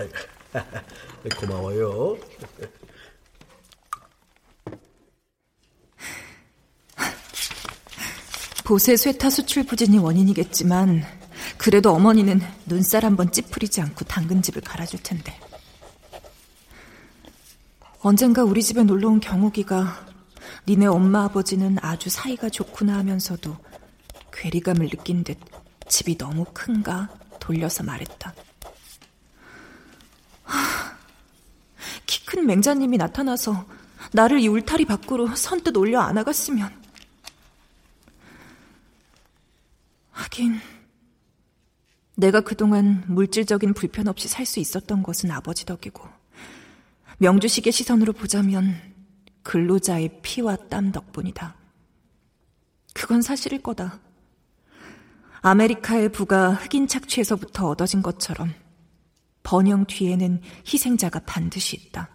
고마워요. 1.36 2.18
보세 8.64 8.96
쇠타 8.96 9.30
수출 9.30 9.64
부진이 9.64 9.96
원인이겠지만 9.98 11.02
그래도 11.56 11.90
어머니는 11.94 12.40
눈살 12.66 13.04
한번 13.04 13.32
찌푸리지 13.32 13.80
않고 13.80 14.04
당근즙을 14.04 14.62
갈아줄 14.62 15.02
텐데. 15.02 15.38
언젠가 18.01 18.44
우리 18.44 18.62
집에 18.62 18.84
놀러 18.84 19.09
온 19.09 19.20
경욱이가 19.20 20.07
니네 20.66 20.86
엄마 20.86 21.24
아버지는 21.24 21.76
아주 21.82 22.09
사이가 22.09 22.49
좋구나 22.49 22.96
하면서도 22.99 23.57
괴리감을 24.32 24.88
느낀 24.88 25.24
듯 25.24 25.38
집이 25.88 26.16
너무 26.16 26.44
큰가 26.53 27.09
돌려서 27.40 27.82
말했다. 27.82 28.34
키 32.07 32.24
큰 32.24 32.46
맹자님이 32.46 32.99
나타나서 32.99 33.66
나를 34.12 34.40
이 34.40 34.49
울타리 34.49 34.84
밖으로 34.84 35.34
선뜻 35.34 35.76
올려 35.76 36.01
안아갔으면. 36.01 36.70
하긴 40.12 40.61
내가 42.16 42.40
그동안 42.42 43.05
물질적인 43.07 43.74
불편 43.74 44.09
없이 44.09 44.28
살 44.28 44.44
수 44.44 44.61
있었던 44.61 45.03
것은 45.03 45.30
아버지 45.30 45.64
덕이고 45.64 46.17
명주식의 47.18 47.72
시선으로 47.72 48.12
보자면 48.12 48.76
근로자의 49.42 50.20
피와 50.22 50.56
땀 50.68 50.92
덕분이다. 50.92 51.56
그건 52.94 53.22
사실일 53.22 53.62
거다. 53.62 54.00
아메리카의 55.40 56.10
부가 56.10 56.52
흑인 56.52 56.86
착취에서부터 56.86 57.68
얻어진 57.68 58.02
것처럼 58.02 58.52
번영 59.42 59.86
뒤에는 59.86 60.42
희생자가 60.66 61.20
반드시 61.20 61.76
있다. 61.76 62.10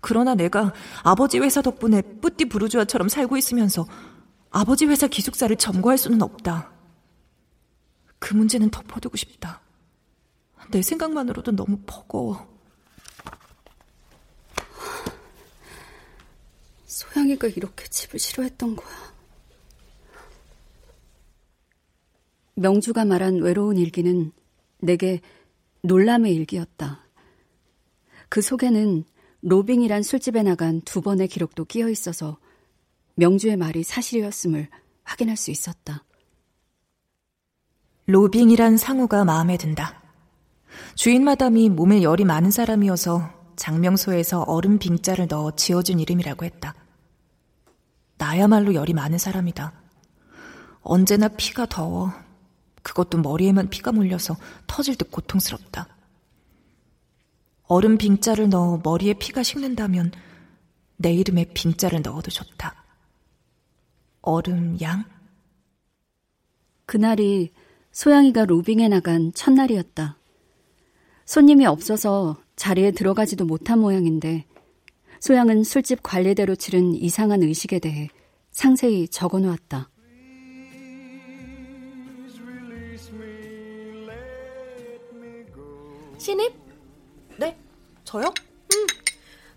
그러나 0.00 0.34
내가 0.34 0.74
아버지 1.02 1.38
회사 1.38 1.62
덕분에 1.62 2.02
뿌띠 2.20 2.46
부르주아처럼 2.46 3.08
살고 3.08 3.36
있으면서 3.36 3.86
아버지 4.50 4.84
회사 4.86 5.06
기숙사를 5.06 5.54
점거할 5.56 5.96
수는 5.96 6.20
없다. 6.20 6.72
그 8.18 8.34
문제는 8.34 8.70
덮어두고 8.70 9.16
싶다. 9.16 9.60
내 10.70 10.82
생각만으로도 10.82 11.56
너무 11.56 11.78
버거워. 11.86 12.51
소양이가 16.92 17.48
이렇게 17.48 17.86
집을 17.88 18.18
싫어했던 18.18 18.76
거야. 18.76 19.12
명주가 22.54 23.06
말한 23.06 23.40
외로운 23.40 23.78
일기는 23.78 24.30
내게 24.78 25.22
놀람의 25.80 26.34
일기였다. 26.34 27.00
그 28.28 28.42
속에는 28.42 29.04
로빙이란 29.40 30.02
술집에 30.02 30.42
나간 30.42 30.82
두 30.82 31.00
번의 31.00 31.28
기록도 31.28 31.64
끼어 31.64 31.88
있어서 31.88 32.38
명주의 33.14 33.56
말이 33.56 33.82
사실이었음을 33.82 34.68
확인할 35.02 35.36
수 35.38 35.50
있었다. 35.50 36.04
로빙이란 38.06 38.76
상호가 38.76 39.24
마음에 39.24 39.56
든다. 39.56 40.02
주인 40.94 41.24
마담이 41.24 41.70
몸에 41.70 42.02
열이 42.02 42.24
많은 42.26 42.50
사람이어서 42.50 43.54
장명소에서 43.56 44.42
얼음 44.42 44.78
빙자를 44.78 45.26
넣어 45.28 45.52
지어준 45.56 46.00
이름이라고 46.00 46.44
했다. 46.44 46.81
나야말로 48.22 48.74
열이 48.74 48.92
많은 48.92 49.18
사람이다. 49.18 49.72
언제나 50.82 51.26
피가 51.26 51.66
더워. 51.66 52.12
그것도 52.84 53.18
머리에만 53.18 53.68
피가 53.68 53.90
몰려서 53.90 54.36
터질 54.68 54.94
듯 54.94 55.10
고통스럽다. 55.10 55.88
얼음 57.64 57.98
빙자를 57.98 58.48
넣어 58.48 58.80
머리에 58.84 59.14
피가 59.14 59.42
식는다면 59.42 60.12
내 60.98 61.12
이름에 61.12 61.46
빙자를 61.52 62.02
넣어도 62.02 62.30
좋다. 62.30 62.84
얼음 64.20 64.80
양? 64.82 65.04
그날이 66.86 67.52
소양이가 67.90 68.44
로빙에 68.44 68.86
나간 68.86 69.32
첫날이었다. 69.34 70.16
손님이 71.24 71.66
없어서 71.66 72.36
자리에 72.54 72.92
들어가지도 72.92 73.46
못한 73.46 73.80
모양인데 73.80 74.46
소양은 75.22 75.62
술집 75.62 76.02
관리대로 76.02 76.56
치른 76.56 76.96
이상한 76.96 77.44
의식에 77.44 77.78
대해 77.78 78.08
상세히 78.50 79.06
적어 79.06 79.38
놓았다. 79.38 79.88
신입? 86.18 86.52
네, 87.36 87.56
저요? 88.02 88.34
응. 88.74 88.86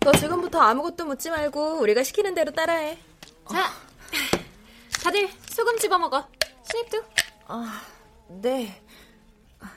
너 0.01 0.11
지금부터 0.11 0.59
아무것도 0.59 1.03
묻지 1.03 1.31
말고 1.31 1.79
우리가 1.79 2.03
시키는 2.03 2.35
대로 2.35 2.51
따라해. 2.51 2.99
자, 3.49 3.71
다들 5.03 5.27
소금 5.49 5.79
집어 5.79 5.97
먹어. 5.97 6.29
신입도. 6.69 7.03
아, 7.47 7.81
네. 8.27 8.83
아, 9.59 9.71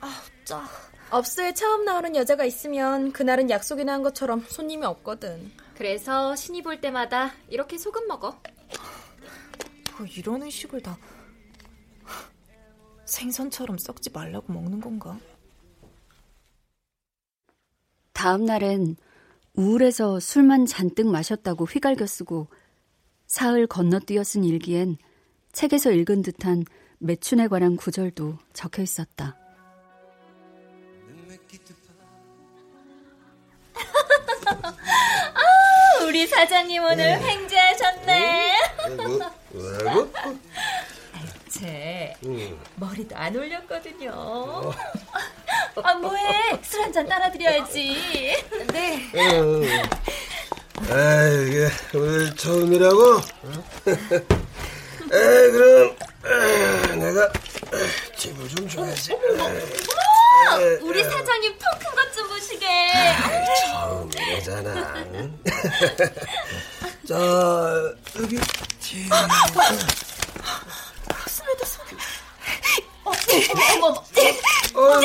아, 0.00 0.22
짜. 0.46 0.89
업소에 1.10 1.54
처음 1.54 1.84
나오는 1.84 2.14
여자가 2.14 2.44
있으면 2.44 3.10
그날은 3.12 3.50
약속이나 3.50 3.92
한 3.94 4.02
것처럼 4.02 4.44
손님이 4.46 4.86
없거든. 4.86 5.50
그래서 5.74 6.36
신입 6.36 6.66
올 6.66 6.80
때마다 6.80 7.32
이렇게 7.48 7.78
소금 7.78 8.06
먹어. 8.06 8.40
뭐 9.98 10.06
이런 10.06 10.42
의식을 10.42 10.82
다 10.82 10.96
생선처럼 13.06 13.78
썩지 13.78 14.10
말라고 14.10 14.52
먹는 14.52 14.80
건가? 14.80 15.18
다음 18.12 18.44
날엔 18.44 18.96
우울해서 19.54 20.20
술만 20.20 20.66
잔뜩 20.66 21.08
마셨다고 21.08 21.64
휘갈겨 21.64 22.06
쓰고 22.06 22.46
사흘 23.26 23.66
건너뛰어 23.66 24.22
쓴 24.22 24.44
일기엔 24.44 24.96
책에서 25.52 25.90
읽은 25.90 26.22
듯한 26.22 26.64
매춘에 26.98 27.48
관한 27.48 27.76
구절도 27.76 28.38
적혀 28.52 28.82
있었다. 28.82 29.39
우리 36.10 36.26
사장님 36.26 36.82
오늘 36.82 36.96
네. 36.96 37.20
횡재하셨네. 37.20 38.52
뭐, 38.96 39.30
뭐라고? 39.52 40.12
제 41.48 42.12
머리도 42.74 43.14
안 43.16 43.36
올렸거든요. 43.36 44.10
어. 44.12 44.74
아 45.84 45.94
뭐해? 45.94 46.58
술 46.64 46.80
한 46.82 46.92
잔 46.92 47.06
따라 47.06 47.30
드려야지. 47.30 48.34
네. 48.72 49.12
아 50.90 51.28
이게 51.46 51.68
오늘 51.94 52.34
처음이라고? 52.34 53.20
에 55.12 55.50
그럼 55.52 55.96
내가 56.98 57.32
집을 58.16 58.48
좀 58.48 58.68
줘야지. 58.68 59.12
어머, 59.12 59.48
우리 60.82 61.02
사장님 61.04 61.58
통 61.58 61.64
큰 61.80 61.94
것 61.94 62.12
좀 62.14 62.28
보시게. 62.28 62.66
처음이잖아. 63.72 64.94
자 67.06 67.14
여기 68.20 68.38
집. 68.80 69.08
가슴에다 71.08 71.64
손을. 71.66 71.92
어, 73.04 73.12
어머, 73.76 73.86
어, 73.88 73.94
아, 74.94 75.00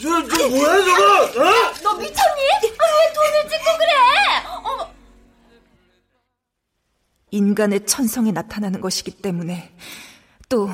저, 0.00 0.28
저 0.28 0.48
뭐야 0.48 0.84
저거? 0.84 1.48
어? 1.48 1.74
너 1.82 1.94
미쳤니? 1.94 2.42
아, 2.52 2.84
왜 2.96 3.12
돈을 3.12 3.48
찍고 3.50 3.64
그래? 3.78 3.92
어머. 4.64 4.90
인간의 7.30 7.86
천성에 7.86 8.32
나타나는 8.32 8.80
것이기 8.80 9.10
때문에 9.22 9.74
또 10.48 10.70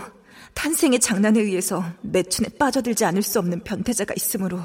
탄생의 0.54 1.00
장난에 1.00 1.40
의해서 1.40 1.84
매춘에 2.02 2.48
빠져들지 2.58 3.04
않을 3.04 3.22
수 3.22 3.38
없는 3.38 3.64
변태자가 3.64 4.14
있으므로 4.16 4.64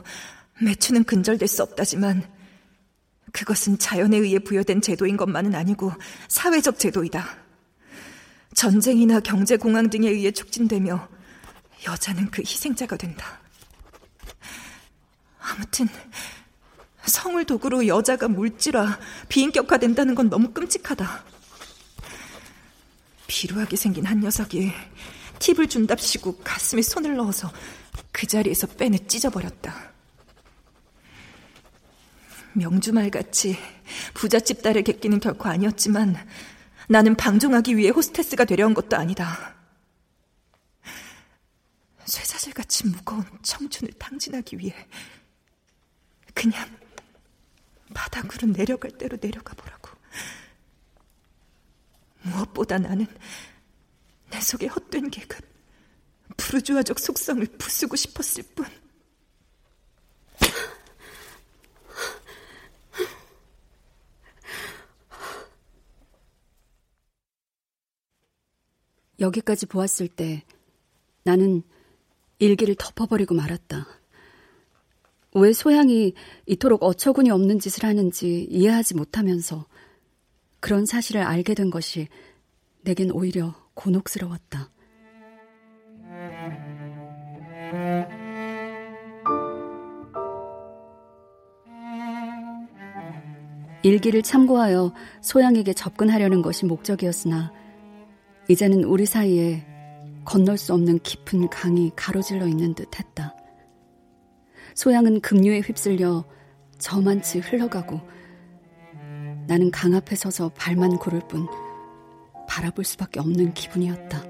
매춘은 0.62 1.04
근절될 1.04 1.48
수 1.48 1.64
없다지만 1.64 2.24
그것은 3.32 3.78
자연에 3.78 4.18
의해 4.18 4.40
부여된 4.40 4.82
제도인 4.82 5.18
것만은 5.18 5.56
아니고 5.56 5.92
사회적 6.28 6.80
제도이다. 6.80 7.26
전쟁이나 8.56 9.20
경제 9.20 9.58
공황 9.58 9.90
등에 9.90 10.10
의해 10.10 10.32
촉진되며 10.32 11.08
여자는 11.88 12.32
그 12.32 12.42
희생자가 12.42 12.98
된다. 12.98 13.40
아무튼 15.40 15.88
성을 17.06 17.44
도구로 17.46 17.88
여자가 17.88 18.28
물질화, 18.28 19.00
비인격화된다는 19.30 20.16
건 20.16 20.30
너무 20.30 20.52
끔찍하다. 20.52 21.24
비루하게 23.28 23.76
생긴 23.76 24.06
한 24.06 24.20
녀석이 24.20 24.72
팁을 25.40 25.68
준답시고 25.68 26.38
가슴에 26.38 26.82
손을 26.82 27.16
넣어서 27.16 27.52
그 28.12 28.28
자리에서 28.28 28.68
빼내 28.68 28.98
찢어버렸다. 29.08 29.94
명주말같이 32.54 33.58
부잣집 34.14 34.64
딸을 34.64 34.84
객기는 34.84 35.20
결코 35.20 35.50
아니었지만 35.50 36.16
나는 36.90 37.16
방종하기 37.16 37.78
위해 37.78 37.90
호스테스가 37.90 38.46
되려한 38.46 38.74
것도 38.74 38.98
아니다. 38.98 39.56
쇠사슬같이 42.06 42.88
무거운 42.88 43.26
청춘을 43.44 43.94
탕진하기 43.94 44.58
위해 44.60 44.74
그냥 46.34 46.66
바닥으로 47.94 48.54
내려갈 48.54 48.92
대로 48.92 49.18
내려가 49.18 49.54
보라고. 49.54 49.90
무엇보다 52.22 52.78
나는 52.78 53.08
내 54.30 54.41
속의 54.41 54.69
헛된 54.69 55.09
계급, 55.09 55.45
부르주아적 56.38 56.99
속성을 56.99 57.45
부수고 57.57 57.95
싶었을 57.95 58.43
뿐. 58.55 58.65
여기까지 69.19 69.65
보았을 69.65 70.07
때 70.07 70.43
나는 71.23 71.63
일기를 72.39 72.75
덮어버리고 72.75 73.34
말았다. 73.34 73.88
왜 75.34 75.53
소양이 75.53 76.13
이토록 76.45 76.84
어처구니 76.84 77.30
없는 77.32 77.59
짓을 77.59 77.84
하는지 77.84 78.47
이해하지 78.49 78.95
못하면서 78.95 79.65
그런 80.59 80.86
사실을 80.86 81.21
알게 81.23 81.53
된 81.53 81.69
것이 81.69 82.07
내겐 82.82 83.11
오히려 83.11 83.55
곤혹스러웠다. 83.78 84.71
일기를 93.84 94.21
참고하여 94.23 94.93
소양에게 95.21 95.73
접근하려는 95.73 96.41
것이 96.41 96.65
목적이었으나 96.65 97.53
이제는 98.49 98.84
우리 98.84 99.05
사이에 99.05 99.65
건널 100.25 100.57
수 100.57 100.73
없는 100.73 100.99
깊은 100.99 101.49
강이 101.49 101.91
가로질러 101.95 102.47
있는 102.47 102.73
듯 102.73 102.99
했다. 102.99 103.36
소양은 104.75 105.21
급류에 105.21 105.59
휩쓸려 105.61 106.25
저만치 106.80 107.39
흘러가고 107.39 108.01
나는 109.47 109.71
강 109.71 109.93
앞에 109.93 110.15
서서 110.15 110.49
발만 110.49 110.97
구를 110.97 111.21
뿐 111.28 111.47
바라볼 112.58 112.86
수밖에 112.86 113.20
없는 113.20 113.53
기분이었다. 113.53 114.24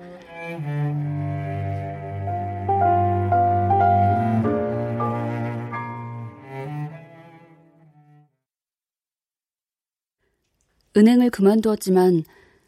은행을 10.98 11.30
그만두었지만 11.30 12.24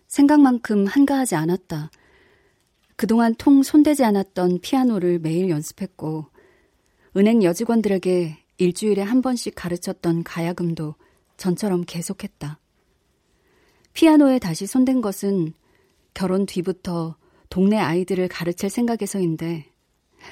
생각만큼 0.08 0.86
한가하지 0.86 1.36
않았다. 1.36 1.92
그동안 2.96 3.36
통 3.36 3.62
손대지 3.62 4.06
않았던 4.06 4.60
피아노를 4.62 5.20
매일 5.20 5.50
연습했고, 5.50 6.28
은행 7.18 7.44
여직원들에게 7.44 8.38
일주일에 8.60 9.02
한 9.02 9.22
번씩 9.22 9.56
가르쳤던 9.56 10.24
가야금도 10.24 10.96
전처럼 11.36 11.84
계속했다. 11.86 12.60
피아노에 13.94 14.40
다시 14.40 14.66
손댄 14.66 15.02
것은 15.02 15.54
결혼 16.14 16.46
뒤부터 16.46 17.16
동네 17.50 17.78
아이들을 17.78 18.28
가르칠 18.28 18.70
생각에서인데, 18.70 19.66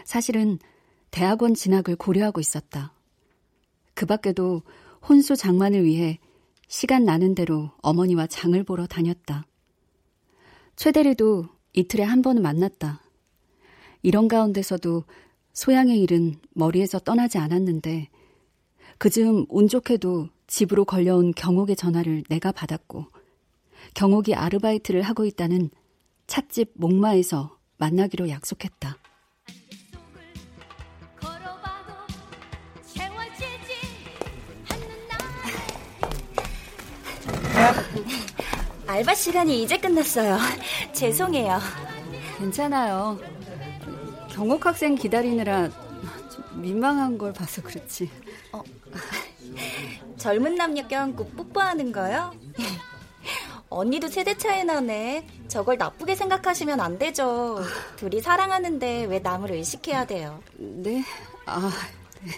사실은 0.06 0.60
대학원 1.12 1.54
진학을 1.54 1.96
고려하고 1.96 2.40
있었다. 2.40 2.94
그 3.94 4.06
밖에도 4.06 4.62
혼수 5.08 5.36
장만을 5.36 5.84
위해 5.84 6.20
시간 6.68 7.06
나는 7.06 7.34
대로 7.34 7.72
어머니와 7.82 8.28
장을 8.28 8.62
보러 8.64 8.86
다녔다. 8.86 9.48
최대리도 10.76 11.48
이틀에 11.74 12.04
한 12.04 12.22
번은 12.22 12.42
만났다. 12.42 13.02
이런 14.04 14.28
가운데서도 14.28 15.04
소양의 15.54 16.00
일은 16.02 16.36
머리에서 16.54 17.00
떠나지 17.00 17.40
않았는데 17.40 18.10
그 19.00 19.10
즈음 19.10 19.46
운 19.50 19.68
좋게도 19.68 20.30
집으로 20.46 20.86
걸려온 20.86 21.34
경옥의 21.36 21.76
전화를 21.76 22.24
내가 22.30 22.52
받았고 22.52 23.06
경옥이 23.94 24.36
아르바이트를 24.36 25.02
하고 25.02 25.26
있다는 25.26 25.70
찻집 26.28 26.72
목마에서 26.76 27.58
만나기로 27.78 28.30
약속했다. 28.30 28.98
알바 38.88 39.14
시간이 39.14 39.64
이제 39.64 39.78
끝났어요. 39.78 40.38
죄송해요. 40.94 41.60
괜찮아요. 42.40 43.20
경옥 44.30 44.66
학생 44.66 44.96
기다리느라 44.96 45.70
민망한 46.56 47.18
걸 47.18 47.34
봐서 47.34 47.62
그렇지. 47.62 48.10
어, 48.54 48.64
젊은 50.18 50.56
남녀 50.56 50.88
껴안고 50.88 51.28
뽀뽀하는 51.30 51.92
거요? 51.92 52.34
언니도 53.70 54.08
세대 54.08 54.38
차이 54.38 54.64
나네. 54.64 55.28
저걸 55.48 55.78
나쁘게 55.78 56.16
생각하시면 56.16 56.80
안 56.80 56.98
되죠. 56.98 57.62
둘이 57.98 58.22
사랑하는데 58.22 59.06
왜 59.06 59.20
남을 59.20 59.52
의식해야 59.52 60.06
돼요? 60.06 60.40
네? 60.58 61.04
아, 61.46 61.70
네. 62.22 62.32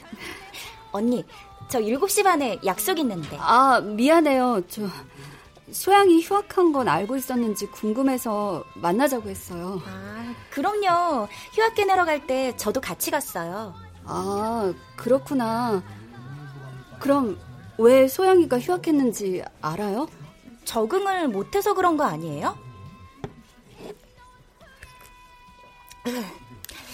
언니, 0.92 1.24
저 1.70 1.80
7시 1.80 2.24
반에 2.24 2.58
약속 2.66 2.98
있는데. 3.00 3.38
아, 3.40 3.80
미안해요. 3.80 4.62
저 4.70 4.84
소양이 5.72 6.20
휴학한 6.22 6.72
건 6.72 6.88
알고 6.88 7.16
있었는지 7.16 7.68
궁금해서 7.68 8.64
만나자고 8.76 9.30
했어요. 9.30 9.80
아, 9.86 10.34
그럼요. 10.50 11.28
휴학 11.54 11.76
계내러 11.76 12.06
갈 12.06 12.26
때 12.26 12.56
저도 12.58 12.82
같이 12.82 13.12
갔어요. 13.12 13.76
아, 14.04 14.74
그렇구나. 14.96 15.84
그럼 17.00 17.38
왜 17.78 18.08
소양이가 18.08 18.60
휴학했는지 18.60 19.44
알아요? 19.62 20.08
적응을 20.70 21.30
못해서 21.30 21.74
그런 21.74 21.98
거 21.98 22.04
아니에요? 22.04 22.56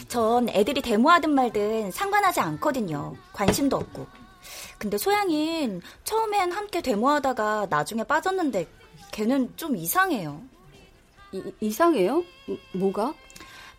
전 0.08 0.48
애들이 0.48 0.82
데모하든 0.82 1.32
말든 1.32 1.92
상관하지 1.92 2.40
않거든요. 2.40 3.16
관심도 3.34 3.76
없고. 3.76 4.08
근데 4.78 4.98
소양인 4.98 5.82
처음엔 6.06 6.54
함께 6.54 6.82
데모하다가 6.82 7.68
나중에 7.70 8.06
빠졌는데 8.06 8.66
걔는 9.12 9.58
좀 9.58 9.76
이상해요. 9.76 10.42
이, 11.34 11.44
이상해요? 11.60 12.24
뭐가? 12.74 13.14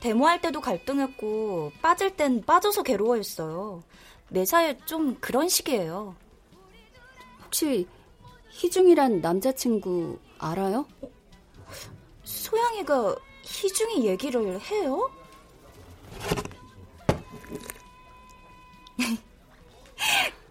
데모할 0.01 0.43
때도 0.43 0.61
갈등했고 0.61 1.73
빠질 1.81 2.15
땐 2.15 2.43
빠져서 2.45 2.83
괴로워했어요. 2.83 3.83
매사에 4.29 4.77
좀 4.85 5.17
그런 5.21 5.49
식이에요. 5.49 6.15
혹시 7.47 7.89
희중이란 8.57 9.21
남자친구 9.21 10.19
알아요? 10.39 10.87
소양이가 12.25 13.15
희중이 13.43 14.07
얘기를 14.07 14.59
해요? 14.63 15.11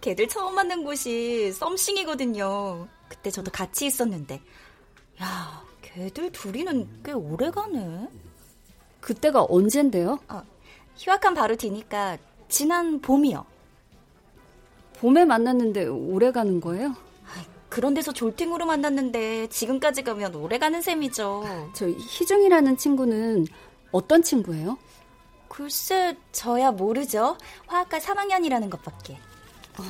걔들 0.00 0.28
처음 0.28 0.54
만난 0.54 0.84
곳이 0.84 1.50
썸씽이거든요. 1.52 2.86
그때 3.08 3.28
저도 3.32 3.50
같이 3.50 3.86
있었는데. 3.86 4.40
야, 5.20 5.64
걔들 5.82 6.30
둘이는 6.30 7.02
꽤 7.04 7.10
오래 7.10 7.50
가네. 7.50 8.08
그때가 9.00 9.46
언젠데요? 9.48 10.20
아, 10.28 10.44
휴학한 10.96 11.34
바로 11.34 11.56
뒤니까 11.56 12.18
지난 12.48 13.00
봄이요. 13.00 13.44
봄에 15.00 15.24
만났는데 15.24 15.86
오래 15.86 16.30
가는 16.30 16.60
거예요? 16.60 16.94
그런 17.76 17.92
데서 17.92 18.10
졸팅으로 18.10 18.64
만났는데 18.64 19.48
지금까지 19.48 20.02
가면 20.02 20.34
오래 20.36 20.56
가는 20.56 20.80
셈이죠. 20.80 21.44
저 21.74 21.86
희중이라는 21.86 22.78
친구는 22.78 23.46
어떤 23.92 24.22
친구예요? 24.22 24.78
글쎄, 25.46 26.16
저야 26.32 26.70
모르죠. 26.70 27.36
화학과 27.66 27.98
3학년이라는 27.98 28.70
것밖에. 28.70 29.18
어, 29.78 29.82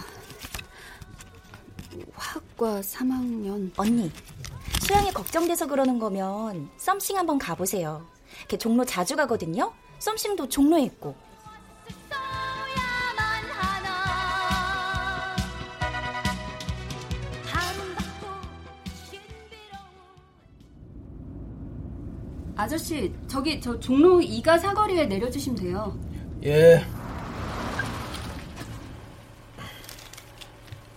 화학과 2.14 2.80
3학년. 2.80 3.70
언니, 3.76 4.10
수양이 4.82 5.12
걱정돼서 5.12 5.68
그러는 5.68 6.00
거면 6.00 6.68
썸씽 6.78 7.16
한번 7.16 7.38
가보세요. 7.38 8.04
걔 8.48 8.58
종로 8.58 8.84
자주 8.84 9.14
가거든요. 9.14 9.72
썸씽도 10.00 10.48
종로에 10.48 10.82
있고. 10.82 11.14
아저씨, 22.56 23.12
저기 23.28 23.60
저 23.60 23.78
종로 23.78 24.18
2가 24.18 24.58
사거리에 24.58 25.04
내려주시면 25.06 25.58
돼요. 25.58 25.96
예. 26.44 26.82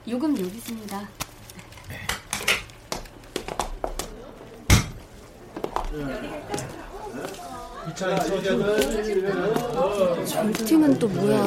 요금 0.07 0.31
여기 0.39 0.57
있습니다. 0.57 1.07
졸팅은 10.25 10.97
또 10.97 11.07
뭐야? 11.09 11.45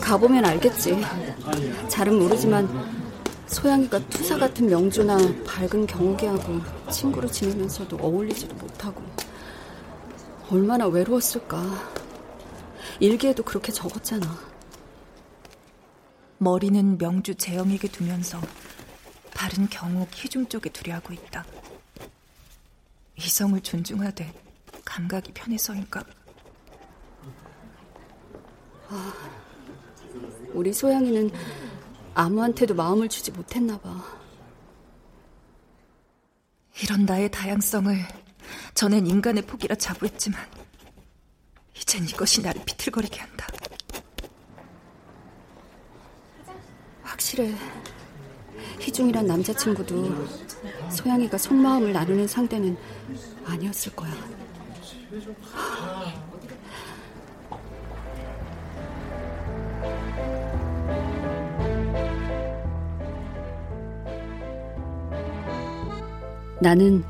가보면 0.00 0.44
알겠지. 0.44 1.02
잘은 1.88 2.18
모르지만 2.20 2.68
소양이가 3.48 3.98
투사 4.08 4.36
같은 4.36 4.66
명주나 4.66 5.16
밝은 5.46 5.86
경욱이하고 5.86 6.60
친구로 6.90 7.28
지내면서도 7.28 7.96
어울리지도 7.96 8.54
못하고 8.54 9.02
얼마나 10.50 10.86
외로웠을까. 10.86 11.62
일기에도 13.00 13.42
그렇게 13.42 13.72
적었잖아. 13.72 14.26
머리는 16.38 16.98
명주 16.98 17.34
재영에게 17.34 17.88
두면서 17.88 18.40
발은 19.34 19.68
경욱 19.70 20.08
희중 20.12 20.46
쪽에 20.46 20.70
두려하고 20.70 21.12
있다. 21.12 21.44
이성을 23.16 23.60
존중하되 23.60 24.32
감각이 24.84 25.32
편해서인가? 25.32 26.04
아, 28.90 29.12
우리 30.52 30.72
소양이는 30.72 31.30
아무한테도 32.18 32.74
마음을 32.74 33.08
주지 33.08 33.30
못했나 33.30 33.78
봐. 33.78 34.02
이런 36.82 37.04
나의 37.06 37.30
다양성을 37.30 37.96
전엔 38.74 39.06
인간의 39.06 39.44
포기라 39.46 39.76
자부했지만 39.76 40.40
이젠 41.76 42.04
이것이 42.08 42.42
나를 42.42 42.64
비틀거리게 42.64 43.20
한다. 43.20 43.46
확실해. 47.02 47.54
희중이란 48.80 49.24
남자친구도 49.24 50.26
소양이가 50.90 51.38
속마음을 51.38 51.92
나누는 51.92 52.26
상대는 52.26 52.76
아니었을 53.44 53.94
거야. 53.94 54.12
나는 66.60 67.04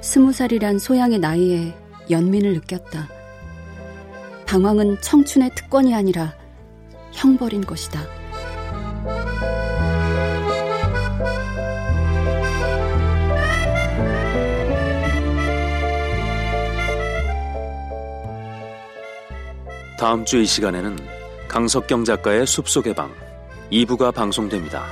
스무 0.00 0.32
살이란 0.32 0.78
소양의 0.78 1.18
나이에 1.18 1.74
연민을 2.10 2.54
느꼈다. 2.54 3.08
방황은 4.46 5.00
청춘의 5.02 5.50
특권이 5.54 5.94
아니라 5.94 6.34
형벌인 7.12 7.66
것이다. 7.66 8.00
다음 19.98 20.24
주 20.24 20.38
이 20.38 20.46
시간에는 20.46 20.96
강석경 21.48 22.04
작가의 22.04 22.46
숲속의 22.46 22.94
방 22.94 23.10
2부가 23.72 24.14
방송됩니다. 24.14 24.86